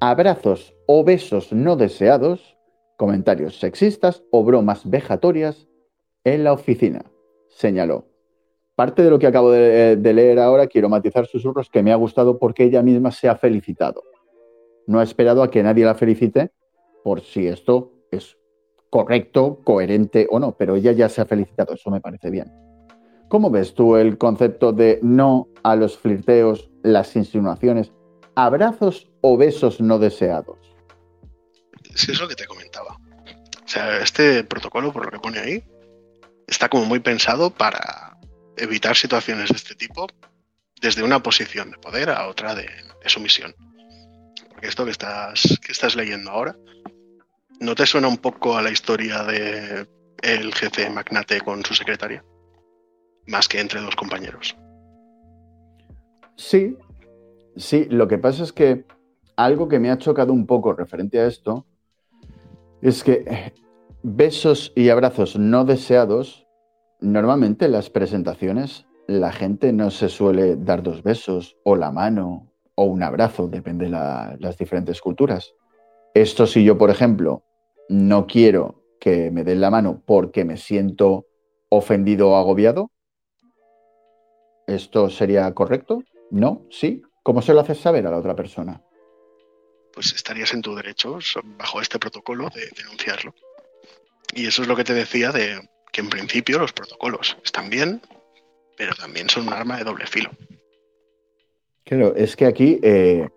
[0.00, 2.56] abrazos o besos no deseados,
[2.96, 5.68] comentarios sexistas o bromas vejatorias
[6.22, 7.04] en la oficina,
[7.48, 8.06] señaló.
[8.76, 11.96] Parte de lo que acabo de, de, leer ahora quiero matizar susurros que me ha
[11.96, 14.02] gustado porque ella misma se ha felicitado.
[14.86, 16.50] No ha esperado a que nadie la felicite
[17.04, 18.36] por si esto es
[18.94, 22.52] correcto, coherente o no, pero ella ya se ha felicitado, eso me parece bien.
[23.28, 27.90] ¿Cómo ves tú el concepto de no a los flirteos, las insinuaciones,
[28.36, 30.58] abrazos o besos no deseados?
[31.96, 32.96] Sí, es lo que te comentaba.
[33.64, 35.64] O sea, este protocolo, por lo que pone ahí,
[36.46, 38.16] está como muy pensado para
[38.56, 40.06] evitar situaciones de este tipo
[40.80, 42.68] desde una posición de poder a otra de,
[43.06, 43.56] sumisión.
[44.50, 46.54] Porque esto que estás, que estás leyendo ahora,
[47.60, 49.86] ¿no te suena un poco a la historia de
[50.22, 52.24] el jefe magnate con su secretaria?
[53.26, 54.56] Más que entre dos compañeros.
[56.36, 56.76] Sí,
[57.56, 58.84] sí, lo que pasa es que
[59.36, 61.66] algo que me ha chocado un poco referente a esto
[62.82, 63.52] es que
[64.02, 66.46] besos y abrazos no deseados,
[67.00, 72.50] normalmente en las presentaciones la gente no se suele dar dos besos o la mano
[72.74, 75.54] o un abrazo, depende de la, las diferentes culturas.
[76.14, 77.44] Esto si yo, por ejemplo,
[77.88, 81.26] no quiero que me den la mano porque me siento
[81.68, 82.92] ofendido o agobiado,
[84.66, 86.02] ¿Esto sería correcto?
[86.30, 86.66] ¿No?
[86.70, 87.02] ¿Sí?
[87.22, 88.80] ¿Cómo se lo haces saber a la otra persona?
[89.92, 91.18] Pues estarías en tu derecho,
[91.58, 93.34] bajo este protocolo, de denunciarlo.
[94.34, 98.00] Y eso es lo que te decía de que en principio los protocolos están bien,
[98.76, 100.30] pero también son un arma de doble filo.
[101.84, 103.28] Claro, es que aquí, eh,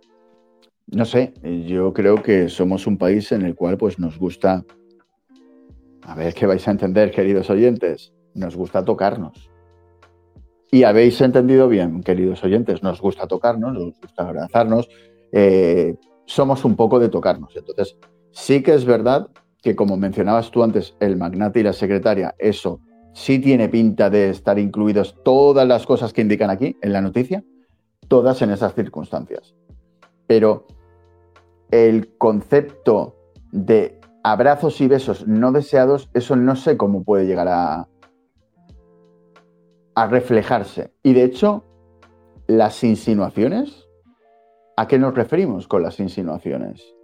[0.88, 1.34] no sé,
[1.66, 4.64] yo creo que somos un país en el cual pues nos gusta,
[6.04, 9.52] a ver qué vais a entender, queridos oyentes, nos gusta tocarnos.
[10.72, 14.90] Y habéis entendido bien, queridos oyentes, nos gusta tocarnos, nos gusta abrazarnos,
[15.32, 15.96] eh,
[16.26, 17.56] somos un poco de tocarnos.
[17.56, 17.98] Entonces,
[18.32, 19.28] sí que es verdad
[19.62, 22.80] que como mencionabas tú antes, el magnate y la secretaria, eso
[23.14, 27.44] sí tiene pinta de estar incluidos todas las cosas que indican aquí en la noticia,
[28.08, 29.56] todas en esas circunstancias.
[30.28, 30.68] Pero
[31.72, 33.16] el concepto
[33.52, 37.88] de abrazos y besos no deseados, eso no sé cómo puede llegar a,
[39.96, 40.92] a reflejarse.
[41.04, 41.64] Y de hecho,
[42.48, 43.88] las insinuaciones,
[44.76, 46.96] ¿a qué nos referimos con las insinuaciones?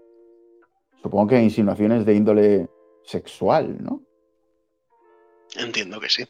[1.02, 2.70] Supongo que insinuaciones de índole
[3.04, 4.02] sexual, ¿no?
[5.58, 6.24] Entiendo que sí.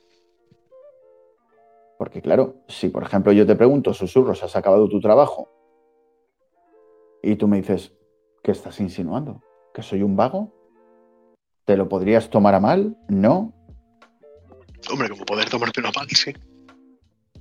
[1.98, 5.48] Porque claro, si por ejemplo yo te pregunto, susurros, ¿has acabado tu trabajo?
[7.22, 7.94] Y tú me dices,
[8.44, 9.42] ¿qué estás insinuando?
[9.74, 10.52] ¿Que soy un vago?
[11.66, 12.96] ¿Te lo podrías tomar a mal?
[13.08, 13.54] ¿No?
[14.92, 16.34] Hombre, como poder tomártelo a mal, sí.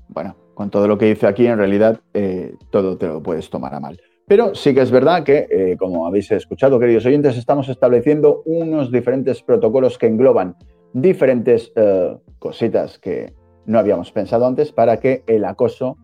[0.08, 3.74] Bueno, con todo lo que dice aquí, en realidad eh, todo te lo puedes tomar
[3.74, 4.00] a mal.
[4.28, 8.92] Pero sí que es verdad que, eh, como habéis escuchado, queridos oyentes, estamos estableciendo unos
[8.92, 10.56] diferentes protocolos que engloban
[10.92, 13.34] diferentes eh, cositas que
[13.66, 15.96] no habíamos pensado antes para que el acoso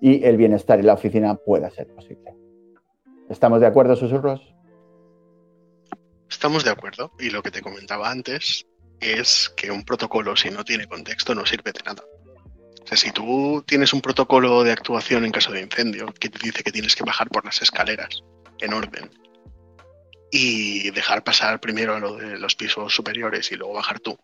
[0.00, 2.34] y el bienestar en la oficina pueda ser posible.
[3.30, 4.42] ¿Estamos de acuerdo, susurros?
[6.28, 7.12] Estamos de acuerdo.
[7.18, 8.66] Y lo que te comentaba antes
[9.00, 12.02] es que un protocolo, si no tiene contexto, no sirve de nada
[12.96, 16.72] si tú tienes un protocolo de actuación en caso de incendio que te dice que
[16.72, 18.22] tienes que bajar por las escaleras
[18.58, 19.10] en orden
[20.30, 24.18] y dejar pasar primero a lo de los pisos superiores y luego bajar tú,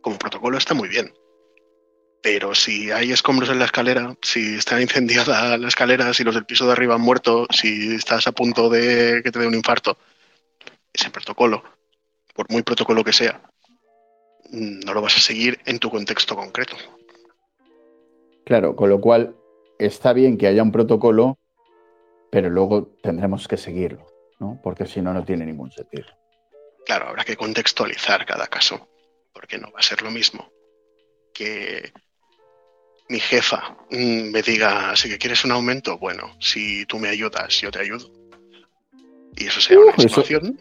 [0.00, 1.12] como protocolo está muy bien.
[2.22, 6.44] Pero si hay escombros en la escalera, si está incendiada la escalera, si los del
[6.44, 9.96] piso de arriba han muerto, si estás a punto de que te dé un infarto,
[10.92, 11.62] ese protocolo,
[12.34, 13.40] por muy protocolo que sea,
[14.50, 16.76] no lo vas a seguir en tu contexto concreto.
[18.44, 19.34] Claro, con lo cual
[19.78, 21.38] está bien que haya un protocolo,
[22.30, 24.06] pero luego tendremos que seguirlo,
[24.40, 24.60] ¿no?
[24.62, 26.08] Porque si no, no tiene ningún sentido.
[26.84, 28.88] Claro, habrá que contextualizar cada caso,
[29.32, 30.50] porque no va a ser lo mismo
[31.32, 31.92] que
[33.10, 37.60] mi jefa mm, me diga, si que quieres un aumento, bueno, si tú me ayudas,
[37.60, 38.08] yo te ayudo.
[39.36, 40.58] Y eso sea una situación.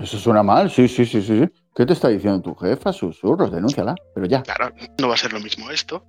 [0.00, 1.42] Eso, suena mal, sí, sí, sí, sí.
[1.74, 2.92] ¿Qué te está diciendo tu jefa?
[2.92, 4.42] Susurros, denúnciala, pero ya.
[4.42, 6.04] Claro, no va a ser lo mismo esto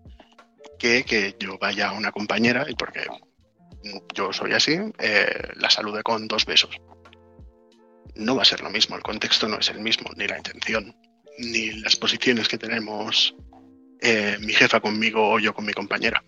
[0.77, 3.01] que, yo vaya a una compañera y porque
[4.13, 6.77] yo soy así, eh, la salude con dos besos.
[8.15, 10.95] No va a ser lo mismo, el contexto no es el mismo, ni la intención,
[11.39, 13.35] ni las posiciones que tenemos
[14.01, 16.23] eh, mi jefa conmigo o yo con mi compañera.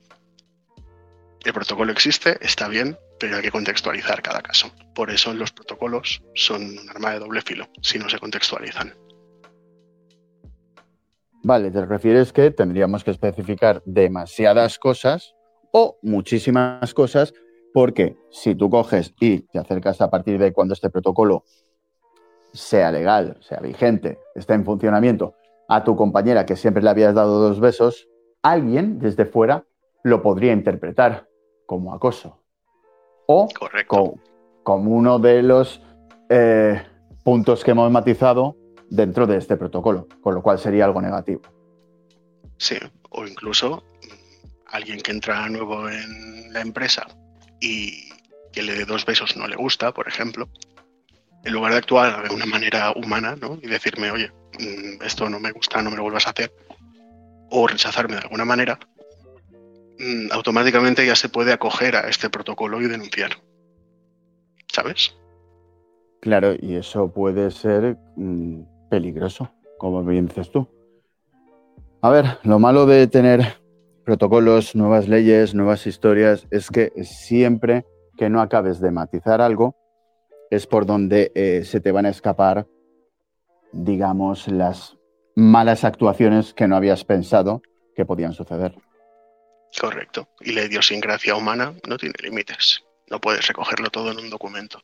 [1.43, 4.71] El protocolo existe, está bien, pero hay que contextualizar cada caso.
[4.95, 8.93] Por eso los protocolos son un arma de doble filo, si no se contextualizan.
[11.43, 15.36] Vale, te refieres que tendríamos que especificar demasiadas cosas
[15.71, 17.34] o muchísimas cosas,
[17.71, 21.43] porque si tú coges y te acercas a partir de cuando este protocolo
[22.51, 25.36] sea legal, sea vigente, esté en funcionamiento,
[25.67, 28.08] a tu compañera que siempre le habías dado dos besos,
[28.43, 29.65] alguien desde fuera
[30.04, 31.28] lo podría interpretar
[31.65, 32.41] como acoso.
[33.28, 33.47] O
[34.63, 35.82] como uno de los
[36.30, 36.84] eh,
[37.23, 38.56] puntos que hemos matizado
[38.89, 41.41] dentro de este protocolo, con lo cual sería algo negativo.
[42.58, 42.78] Sí,
[43.10, 47.08] o incluso mm, alguien que entra nuevo en la empresa
[47.60, 48.10] y
[48.51, 50.47] que le dé dos besos no le gusta, por ejemplo,
[51.43, 53.60] en lugar de actuar de una manera humana ¿no?
[53.62, 54.32] y decirme, oye,
[55.04, 56.52] esto no me gusta, no me lo vuelvas a hacer,
[57.50, 58.80] o rechazarme de alguna manera,
[60.00, 63.32] mm, automáticamente ya se puede acoger a este protocolo y denunciar.
[64.68, 65.15] ¿Sabes?
[66.22, 67.98] Claro, y eso puede ser
[68.89, 70.68] peligroso, como bien dices tú.
[72.02, 73.58] A ver, lo malo de tener
[74.04, 77.86] protocolos, nuevas leyes, nuevas historias, es que siempre
[78.18, 79.76] que no acabes de matizar algo,
[80.50, 82.68] es por donde eh, se te van a escapar,
[83.75, 84.97] digamos, las
[85.35, 87.61] malas actuaciones que no habías pensado
[87.95, 88.75] que podían suceder.
[89.79, 90.29] Correcto.
[90.41, 92.83] Y la idiosincrasia humana no tiene límites.
[93.09, 94.79] No puedes recogerlo todo en un documento.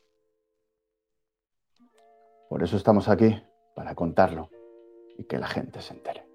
[2.49, 3.41] Por eso estamos aquí,
[3.75, 4.49] para contarlo
[5.17, 6.25] y que la gente se entere.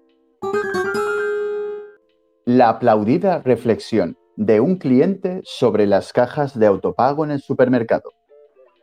[2.47, 8.13] la aplaudida reflexión de un cliente sobre las cajas de autopago en el supermercado.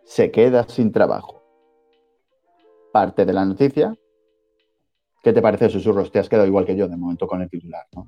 [0.05, 1.44] Se queda sin trabajo.
[2.95, 3.93] Parte de la noticia.
[5.21, 6.13] ¿Qué te parece, susurros?
[6.13, 8.07] Te has quedado igual que yo de momento con el titular, ¿no?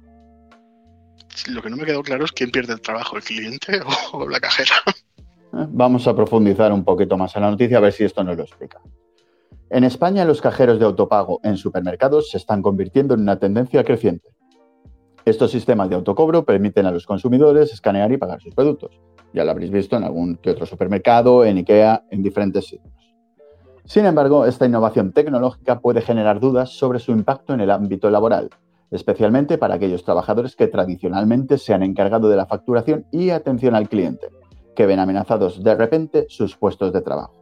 [1.49, 3.81] Lo que no me quedó claro es quién pierde el trabajo, el cliente
[4.13, 4.77] o la cajera.
[5.27, 8.37] Eh, vamos a profundizar un poquito más en la noticia a ver si esto nos
[8.37, 8.81] lo explica.
[9.71, 14.29] En España, los cajeros de autopago en supermercados se están convirtiendo en una tendencia creciente.
[15.25, 19.01] Estos sistemas de autocobro permiten a los consumidores escanear y pagar sus productos.
[19.35, 22.96] Ya lo habréis visto en algún que otro supermercado, en IKEA, en diferentes sitios.
[23.87, 28.51] Sin embargo, esta innovación tecnológica puede generar dudas sobre su impacto en el ámbito laboral,
[28.91, 33.89] especialmente para aquellos trabajadores que tradicionalmente se han encargado de la facturación y atención al
[33.89, 34.29] cliente,
[34.75, 37.35] que ven amenazados de repente sus puestos de trabajo.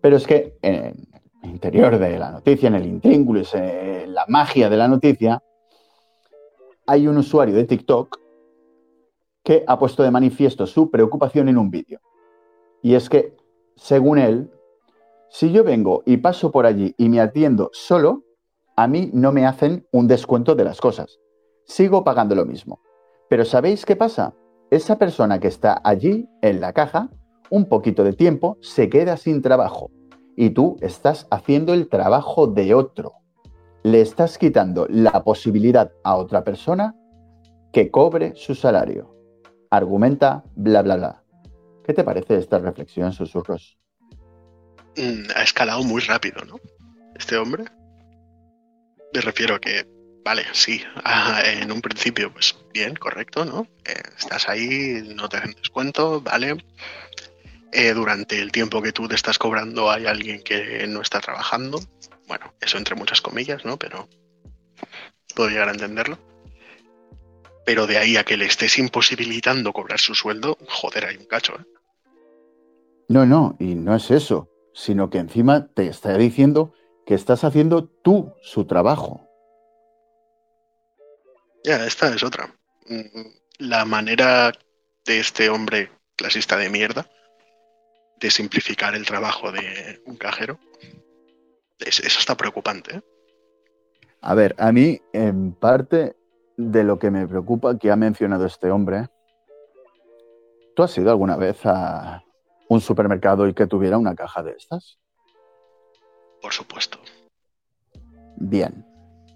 [0.00, 1.06] Pero es que en
[1.44, 5.40] el interior de la noticia, en el intríngulis, en la magia de la noticia,
[6.88, 8.18] hay un usuario de TikTok
[9.44, 12.00] que ha puesto de manifiesto su preocupación en un vídeo.
[12.82, 13.36] Y es que,
[13.76, 14.50] según él,
[15.30, 18.24] si yo vengo y paso por allí y me atiendo solo,
[18.76, 21.18] a mí no me hacen un descuento de las cosas.
[21.64, 22.80] Sigo pagando lo mismo.
[23.28, 24.34] Pero ¿sabéis qué pasa?
[24.70, 27.10] Esa persona que está allí en la caja,
[27.50, 29.90] un poquito de tiempo, se queda sin trabajo.
[30.36, 33.14] Y tú estás haciendo el trabajo de otro
[33.86, 36.96] le estás quitando la posibilidad a otra persona
[37.72, 39.14] que cobre su salario.
[39.70, 41.22] Argumenta, bla, bla, bla.
[41.84, 43.78] ¿Qué te parece esta reflexión, susurros?
[44.96, 46.58] Mm, ha escalado muy rápido, ¿no?
[47.14, 47.64] Este hombre.
[49.12, 49.86] Me refiero a que,
[50.24, 53.66] vale, sí, ah, en un principio, pues bien, correcto, ¿no?
[53.84, 56.56] Eh, estás ahí, no te hacen descuento, vale.
[57.72, 61.80] Eh, durante el tiempo que tú te estás cobrando hay alguien que no está trabajando,
[62.26, 63.76] bueno, eso entre muchas comillas, ¿no?
[63.76, 64.08] Pero
[65.34, 66.18] puedo llegar a entenderlo.
[67.66, 71.54] Pero de ahí a que le estés imposibilitando cobrar su sueldo, joder, hay un cacho,
[71.58, 71.64] ¿eh?
[73.08, 76.74] No, no, y no es eso, sino que encima te está diciendo
[77.06, 79.26] que estás haciendo tú su trabajo.
[81.64, 82.54] Ya, esta es otra.
[82.86, 83.22] Mm,
[83.58, 84.52] la manera
[85.06, 87.08] de este hombre clasista de mierda
[88.20, 90.58] de simplificar el trabajo de un cajero
[91.78, 92.96] eso está preocupante.
[92.96, 93.02] ¿eh?
[94.20, 96.16] A ver, a mí, en parte
[96.56, 99.08] de lo que me preocupa que ha mencionado este hombre,
[100.74, 102.24] ¿tú has ido alguna vez a
[102.68, 104.98] un supermercado y que tuviera una caja de estas?
[106.40, 106.98] Por supuesto.
[108.36, 108.84] Bien.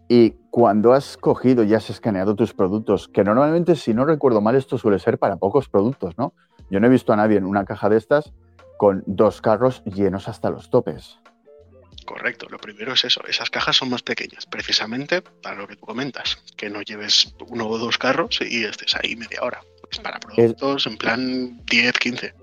[0.08, 4.56] Y cuando has cogido y has escaneado tus productos, que normalmente, si no recuerdo mal,
[4.56, 6.34] esto suele ser para pocos productos, ¿no?
[6.68, 8.32] Yo no he visto a nadie en una caja de estas
[8.76, 11.18] con dos carros llenos hasta los topes.
[12.06, 15.86] Correcto, lo primero es eso, esas cajas son más pequeñas, precisamente para lo que tú
[15.86, 19.60] comentas, que no lleves uno o dos carros y estés ahí media hora.
[19.92, 22.34] Es para productos en plan 10, 15.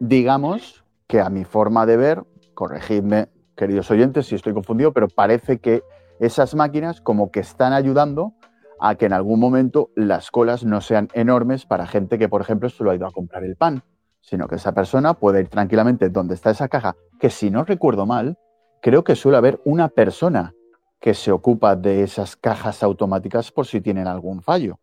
[0.00, 5.58] Digamos que a mi forma de ver, corregidme, queridos oyentes, si estoy confundido, pero parece
[5.58, 5.82] que
[6.20, 8.32] esas máquinas como que están ayudando
[8.80, 12.68] a que en algún momento las colas no sean enormes para gente que, por ejemplo,
[12.68, 13.82] solo ha ido a comprar el pan
[14.24, 18.06] sino que esa persona puede ir tranquilamente donde está esa caja, que si no recuerdo
[18.06, 18.38] mal,
[18.80, 20.54] creo que suele haber una persona
[20.98, 24.78] que se ocupa de esas cajas automáticas por si tienen algún fallo.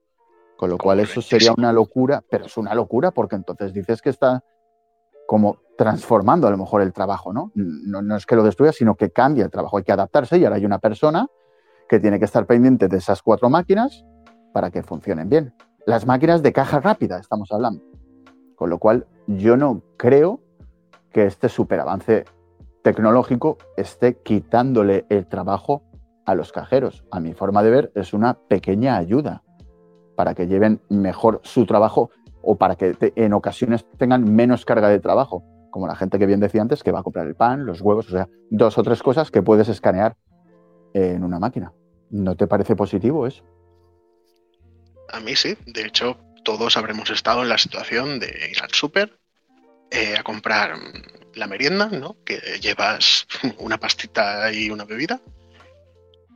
[0.57, 4.11] Con lo cual eso sería una locura, pero es una locura porque entonces dices que
[4.11, 4.43] está
[5.31, 7.53] como transformando a lo mejor el trabajo, ¿no?
[7.55, 9.77] No, es que lo destruya, sino que cambia el trabajo.
[9.77, 11.25] Hay que adaptarse y ahora hay una persona
[11.87, 14.03] que tiene que estar pendiente de esas cuatro máquinas
[14.51, 15.53] para que funcionen bien.
[15.85, 17.81] Las máquinas de caja rápida, estamos hablando.
[18.57, 20.41] Con lo cual, yo no creo
[21.13, 22.25] que este superavance
[22.83, 25.83] tecnológico esté quitándole el trabajo
[26.25, 27.05] a los cajeros.
[27.09, 29.43] A mi forma de ver, es una pequeña ayuda
[30.17, 32.09] para que lleven mejor su trabajo
[32.41, 36.39] o para que en ocasiones tengan menos carga de trabajo, como la gente que bien
[36.39, 39.01] decía antes, que va a comprar el pan, los huevos, o sea, dos o tres
[39.01, 40.15] cosas que puedes escanear
[40.93, 41.73] en una máquina.
[42.09, 43.43] ¿No te parece positivo eso?
[45.09, 49.17] A mí sí, de hecho, todos habremos estado en la situación de ir al súper
[49.91, 50.77] eh, a comprar
[51.35, 52.17] la merienda, ¿no?
[52.25, 53.27] Que llevas
[53.59, 55.19] una pastita y una bebida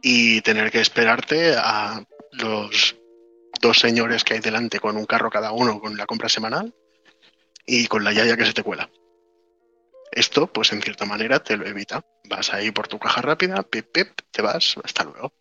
[0.01, 2.95] y tener que esperarte a los
[3.61, 6.73] dos señores que hay delante con un carro cada uno con la compra semanal
[7.65, 8.89] y con la yaya que se te cuela.
[10.11, 12.05] Esto, pues en cierta manera, te lo evita.
[12.29, 15.33] Vas ahí por tu caja rápida, pip, pip, te vas, hasta luego.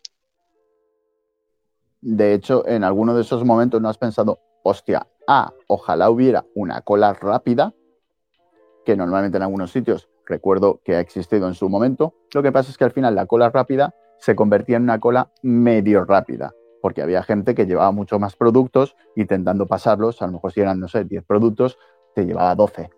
[2.01, 6.81] De hecho, en alguno de esos momentos no has pensado, hostia, ah, ojalá hubiera una
[6.81, 7.73] cola rápida,
[8.85, 12.13] que normalmente en algunos sitios recuerdo que ha existido en su momento.
[12.33, 15.31] Lo que pasa es que al final la cola rápida se convertía en una cola
[15.41, 16.53] medio rápida,
[16.85, 20.79] porque había gente que llevaba mucho más productos intentando pasarlos, a lo mejor si eran,
[20.79, 21.79] no sé, 10 productos,
[22.13, 22.91] te llevaba 12.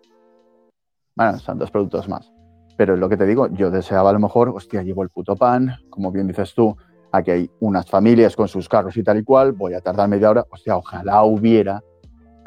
[1.16, 2.30] Bueno, son dos productos más.
[2.76, 5.36] Pero es lo que te digo, yo deseaba a lo mejor, hostia, llevo el puto
[5.36, 6.76] pan, como bien dices tú,
[7.12, 10.28] aquí hay unas familias con sus carros y tal y cual, voy a tardar media
[10.28, 11.82] hora, hostia, ojalá hubiera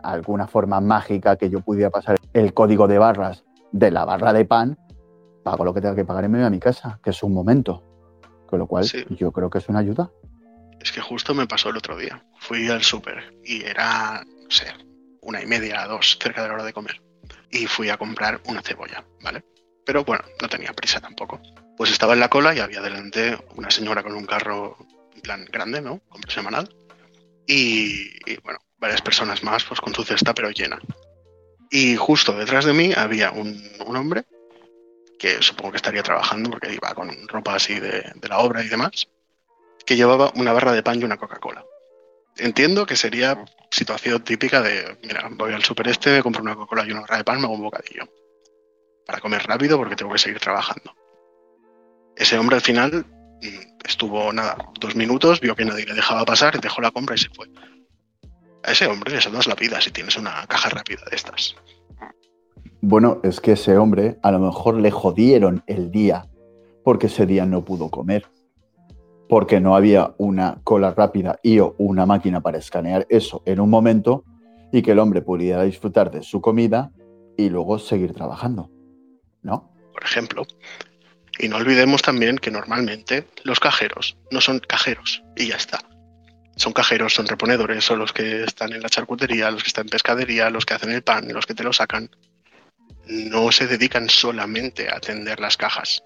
[0.03, 4.45] alguna forma mágica que yo pudiera pasar el código de barras de la barra de
[4.45, 4.77] pan,
[5.43, 7.33] pago lo que tenga que pagar y me voy a mi casa, que es un
[7.33, 7.81] momento.
[8.45, 9.03] Con lo cual, Sí.
[9.09, 10.11] yo creo que es una ayuda.
[10.81, 12.23] Es que justo me pasó el otro día.
[12.39, 14.65] Fui al súper y era, no sé,
[15.21, 16.99] una y media, dos, cerca de la hora de comer.
[17.51, 19.43] Y fui a comprar una cebolla, ¿vale?
[19.85, 21.39] Pero bueno, no tenía prisa tampoco.
[21.77, 24.77] Pues estaba en la cola y había delante una señora con un carro,
[25.21, 25.99] plan grande, ¿no?
[26.09, 26.75] Compra semanal.
[27.45, 30.79] Y, y, bueno, varias personas más, pues con su cesta, pero llena.
[31.69, 34.23] Y justo detrás de mí había un, un hombre
[35.19, 38.67] que supongo que estaría trabajando porque iba con ropa así de, de la obra y
[38.67, 39.07] demás
[39.85, 41.65] que llevaba una barra de pan y una Coca-Cola.
[42.37, 46.85] Entiendo que sería situación típica de, mira, voy al super este, me compro una Coca-Cola
[46.85, 48.03] y una barra de pan, me hago un bocadillo.
[49.05, 50.93] Para comer rápido porque tengo que seguir trabajando.
[52.15, 53.05] Ese hombre al final
[53.41, 57.19] mm, estuvo, nada, dos minutos, vio que nadie le dejaba pasar, dejó la compra y
[57.19, 57.47] se fue.
[58.63, 61.55] A ese hombre le salvas la vida si tienes una caja rápida de estas.
[62.81, 66.27] Bueno, es que ese hombre a lo mejor le jodieron el día
[66.83, 68.27] porque ese día no pudo comer.
[69.31, 73.69] Porque no había una cola rápida y o una máquina para escanear eso en un
[73.69, 74.25] momento
[74.73, 76.91] y que el hombre pudiera disfrutar de su comida
[77.37, 78.69] y luego seguir trabajando.
[79.41, 79.71] ¿No?
[80.01, 80.47] por ejemplo.
[81.39, 85.79] Y no olvidemos también que normalmente los cajeros no son cajeros y ya está.
[86.55, 89.89] Son cajeros, son reponedores, son los que están en la charcutería, los que están en
[89.89, 92.09] pescadería, los que hacen el pan, los que te lo sacan.
[93.07, 96.03] No se dedican solamente a atender las cajas.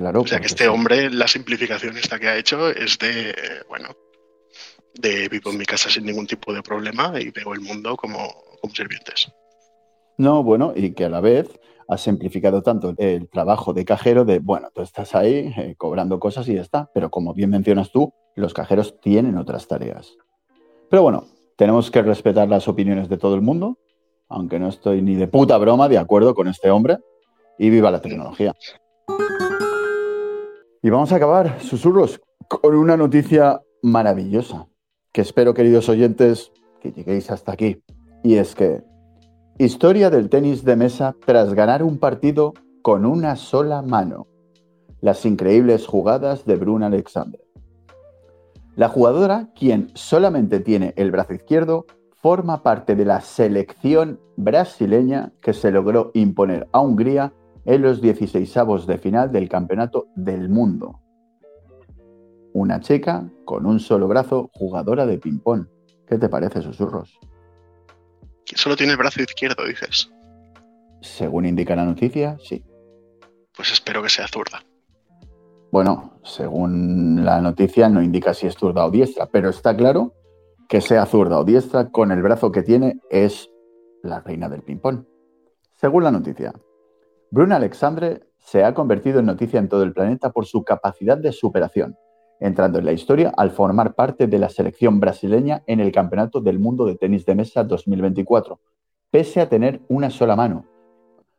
[0.00, 0.22] Claro.
[0.22, 3.34] O sea que este hombre, la simplificación esta que ha hecho es de, eh,
[3.68, 3.88] bueno,
[4.94, 8.16] de vivo en mi casa sin ningún tipo de problema y veo el mundo como,
[8.62, 9.30] como sirvientes.
[10.16, 11.50] No, bueno, y que a la vez
[11.86, 16.48] ha simplificado tanto el trabajo de cajero de, bueno, tú estás ahí eh, cobrando cosas
[16.48, 20.16] y ya está, pero como bien mencionas tú, los cajeros tienen otras tareas.
[20.88, 21.26] Pero bueno,
[21.56, 23.76] tenemos que respetar las opiniones de todo el mundo,
[24.30, 26.96] aunque no estoy ni de puta broma de acuerdo con este hombre,
[27.58, 28.54] y viva la tecnología.
[30.82, 34.66] Y vamos a acabar, susurros, con una noticia maravillosa,
[35.12, 37.82] que espero, queridos oyentes, que lleguéis hasta aquí.
[38.22, 38.82] Y es que
[39.58, 44.26] Historia del tenis de mesa tras ganar un partido con una sola mano.
[45.02, 47.42] Las increíbles jugadas de Bruna Alexander.
[48.74, 51.84] La jugadora, quien solamente tiene el brazo izquierdo,
[52.22, 57.34] forma parte de la selección brasileña que se logró imponer a Hungría
[57.64, 61.00] en los 16avos de final del Campeonato del Mundo.
[62.52, 65.66] Una chica con un solo brazo, jugadora de ping-pong.
[66.06, 67.18] ¿Qué te parece, susurros?
[68.44, 70.10] Solo tiene el brazo izquierdo, dices.
[71.00, 72.64] Según indica la noticia, sí.
[73.56, 74.62] Pues espero que sea zurda.
[75.70, 80.14] Bueno, según la noticia no indica si es zurda o diestra, pero está claro
[80.68, 83.48] que sea zurda o diestra, con el brazo que tiene es
[84.02, 85.04] la reina del ping-pong.
[85.76, 86.52] Según la noticia,
[87.32, 91.30] Bruna Alexandre se ha convertido en noticia en todo el planeta por su capacidad de
[91.30, 91.96] superación,
[92.40, 96.58] entrando en la historia al formar parte de la selección brasileña en el Campeonato del
[96.58, 98.58] Mundo de Tenis de Mesa 2024,
[99.12, 100.64] pese a tener una sola mano.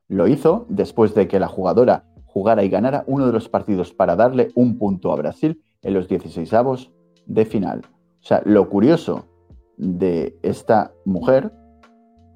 [0.08, 4.16] Lo hizo después de que la jugadora jugara y ganara uno de los partidos para
[4.16, 6.90] darle un punto a Brasil en los 16avos
[7.26, 7.82] de final.
[8.22, 9.28] O sea, lo curioso
[9.76, 11.52] de esta mujer,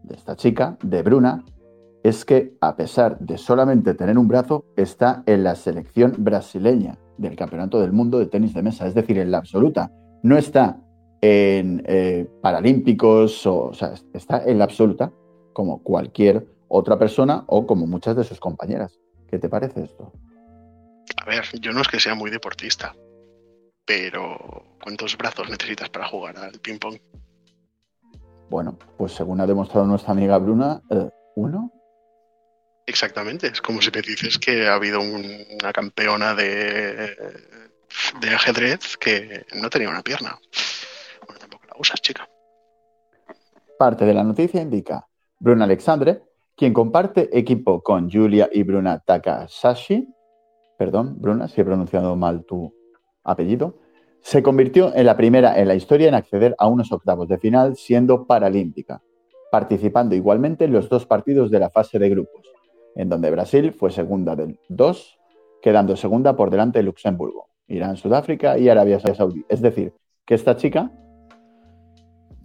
[0.04, 1.46] de esta chica, de Bruna,
[2.06, 7.36] es que a pesar de solamente tener un brazo, está en la selección brasileña del
[7.36, 9.92] Campeonato del Mundo de Tenis de Mesa, es decir, en la absoluta.
[10.22, 10.78] No está
[11.20, 15.12] en eh, Paralímpicos, o, o sea, está en la absoluta
[15.52, 19.00] como cualquier otra persona o como muchas de sus compañeras.
[19.28, 20.14] ¿Qué te parece esto?
[21.24, 22.96] A ver, yo no es que sea muy deportista,
[23.84, 24.38] pero
[24.84, 26.98] ¿cuántos brazos necesitas para jugar al ping-pong?
[28.52, 31.72] Bueno, pues según ha demostrado nuestra amiga Bruna, eh, ¿uno?
[32.88, 37.16] Exactamente, es como si me dices que ha habido un- una campeona de,
[38.22, 40.38] de ajedrez que no tenía una pierna.
[41.26, 42.30] Bueno, tampoco la usas, chica.
[43.80, 45.08] Parte de la noticia indica
[45.40, 46.22] Bruna Alexandre,
[46.56, 50.08] quien comparte equipo con Julia y Bruna Takasashi,
[50.78, 52.74] perdón, Bruna, si he pronunciado mal tu
[53.24, 53.80] apellido,
[54.22, 57.76] se convirtió en la primera en la historia en acceder a unos octavos de final
[57.76, 59.02] siendo paralímpica,
[59.52, 62.48] participando igualmente en los dos partidos de la fase de grupos,
[62.96, 65.20] en donde Brasil fue segunda del 2,
[65.62, 69.46] quedando segunda por delante de Luxemburgo, Irán, Sudáfrica y Arabia Saudí.
[69.50, 69.94] Es decir,
[70.26, 70.92] que esta chica,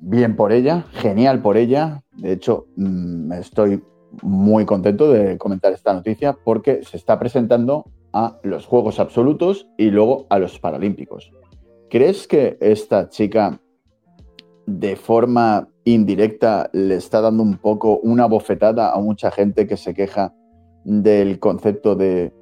[0.01, 2.03] bien por ella, genial por ella.
[2.17, 3.83] De hecho, mm, estoy
[4.23, 9.91] muy contento de comentar esta noticia porque se está presentando a los Juegos Absolutos y
[9.91, 11.33] luego a los Paralímpicos.
[11.89, 13.61] ¿Crees que esta chica
[14.67, 19.95] de forma indirecta le está dando un poco una bofetada a mucha gente que se
[19.95, 20.35] queja
[20.85, 22.33] del concepto de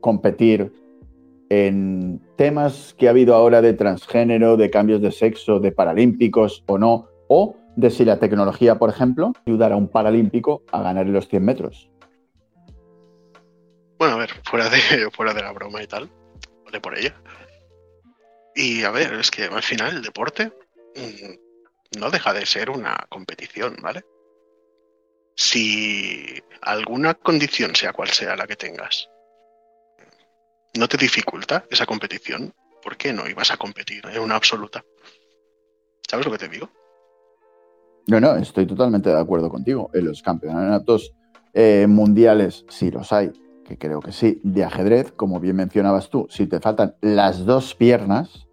[0.00, 0.72] competir
[1.48, 6.78] en temas que ha habido ahora de transgénero, de cambios de sexo, de paralímpicos o
[6.78, 11.28] no, o de si la tecnología, por ejemplo, ayudará a un paralímpico a ganar los
[11.28, 11.90] 100 metros.
[13.98, 14.78] Bueno, a ver, fuera de,
[15.12, 16.10] fuera de la broma y tal,
[16.64, 17.14] vale por ella.
[18.54, 20.52] Y a ver, es que al final el deporte
[20.96, 24.02] mm, no deja de ser una competición, ¿vale?
[25.36, 29.08] Si alguna condición, sea cual sea la que tengas,
[30.78, 34.82] no te dificulta esa competición, ¿por qué no ibas a competir en una absoluta?
[36.08, 36.70] ¿Sabes lo que te digo?
[38.06, 39.90] No, no, estoy totalmente de acuerdo contigo.
[39.92, 41.12] En los campeonatos
[41.52, 43.30] eh, mundiales, si los hay,
[43.64, 47.74] que creo que sí, de ajedrez, como bien mencionabas tú, si te faltan las dos
[47.74, 48.46] piernas,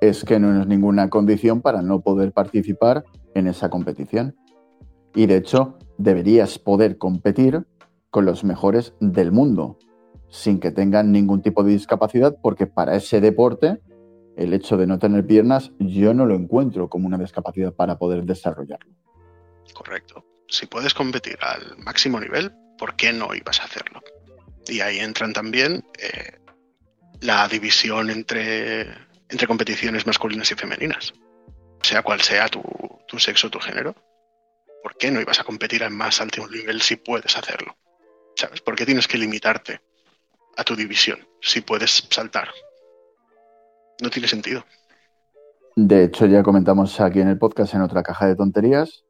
[0.00, 3.04] es que no es ninguna condición para no poder participar
[3.34, 4.36] en esa competición.
[5.14, 7.64] Y de hecho, deberías poder competir
[8.10, 9.78] con los mejores del mundo,
[10.28, 13.80] sin que tengan ningún tipo de discapacidad, porque para ese deporte,
[14.36, 18.24] el hecho de no tener piernas, yo no lo encuentro como una discapacidad para poder
[18.24, 18.92] desarrollarlo.
[19.74, 20.24] Correcto.
[20.48, 24.00] Si puedes competir al máximo nivel, ¿por qué no ibas a hacerlo?
[24.66, 26.38] Y ahí entran también eh,
[27.20, 28.82] la división entre,
[29.28, 31.12] entre competiciones masculinas y femeninas.
[31.82, 32.62] Sea cual sea tu,
[33.08, 33.94] tu sexo tu género,
[34.82, 37.76] ¿por qué no ibas a competir al más alto nivel si puedes hacerlo?
[38.34, 38.60] ¿Sabes?
[38.60, 39.80] ¿Por qué tienes que limitarte
[40.56, 42.48] a tu división si puedes saltar?
[44.02, 44.64] No tiene sentido.
[45.76, 49.04] De hecho, ya comentamos aquí en el podcast en otra caja de tonterías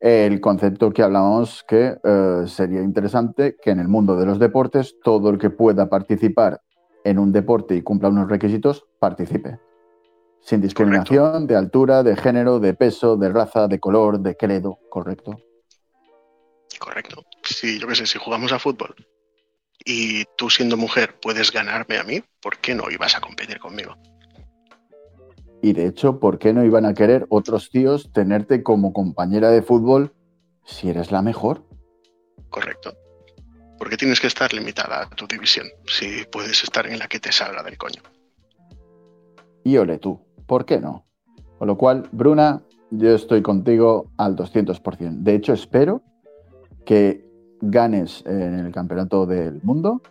[0.00, 4.96] el concepto que hablábamos que eh, sería interesante que en el mundo de los deportes
[5.04, 6.62] todo el que pueda participar
[7.04, 9.58] en un deporte y cumpla unos requisitos participe.
[10.40, 15.38] Sin discriminación de altura, de género, de peso, de raza, de color, de credo, ¿correcto?
[16.78, 17.24] Correcto.
[17.44, 18.94] Si yo qué sé, si jugamos a fútbol
[19.84, 23.96] y tú siendo mujer puedes ganarme a mí, ¿por qué no ibas a competir conmigo?
[25.62, 29.62] Y de hecho, ¿por qué no iban a querer otros tíos tenerte como compañera de
[29.62, 30.14] fútbol
[30.64, 31.64] si eres la mejor?
[32.48, 32.94] Correcto.
[33.78, 37.20] ¿Por qué tienes que estar limitada a tu división si puedes estar en la que
[37.20, 38.02] te salga del coño?
[39.64, 40.20] Y ole tú,
[40.50, 41.04] ¿por qué no?
[41.58, 45.22] Con lo cual, Bruna, yo estoy contigo al 200%.
[45.22, 46.02] De hecho, espero
[46.84, 47.24] que
[47.60, 50.02] ganes en el campeonato del mundo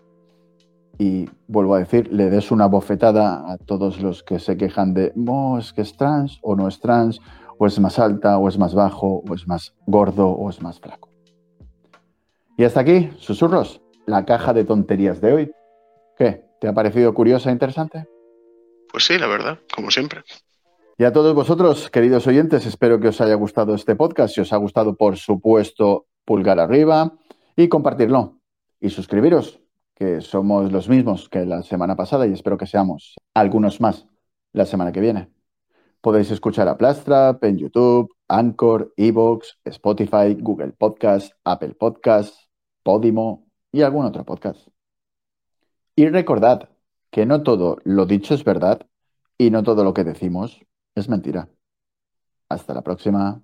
[0.98, 5.12] y vuelvo a decir, le des una bofetada a todos los que se quejan de,
[5.14, 7.20] no, es que es trans o no es trans,
[7.58, 10.80] o es más alta, o es más bajo, o es más gordo, o es más
[10.80, 11.10] flaco.
[12.58, 15.52] Y hasta aquí, susurros, la caja de tonterías de hoy.
[16.18, 16.46] ¿Qué?
[16.62, 18.08] ¿Te ha parecido curiosa e interesante?
[18.92, 20.24] Pues sí, la verdad, como siempre.
[20.98, 24.36] Y a todos vosotros, queridos oyentes, espero que os haya gustado este podcast.
[24.36, 27.14] Si os ha gustado, por supuesto, pulgar arriba
[27.56, 28.40] y compartirlo.
[28.82, 29.60] Y suscribiros
[29.96, 34.08] que somos los mismos que la semana pasada y espero que seamos algunos más
[34.54, 35.30] la semana que viene.
[36.02, 42.36] Podéis escuchar a Plastrap en YouTube, Anchor, Evox, Spotify, Google Podcast, Apple Podcast,
[42.84, 44.68] Podimo y algún otro podcast.
[45.96, 46.70] Y recordad
[47.12, 48.88] que no todo lo dicho es verdad
[49.38, 50.62] y no todo lo que decimos
[50.96, 51.50] es mentira.
[52.50, 53.42] Hasta la próxima.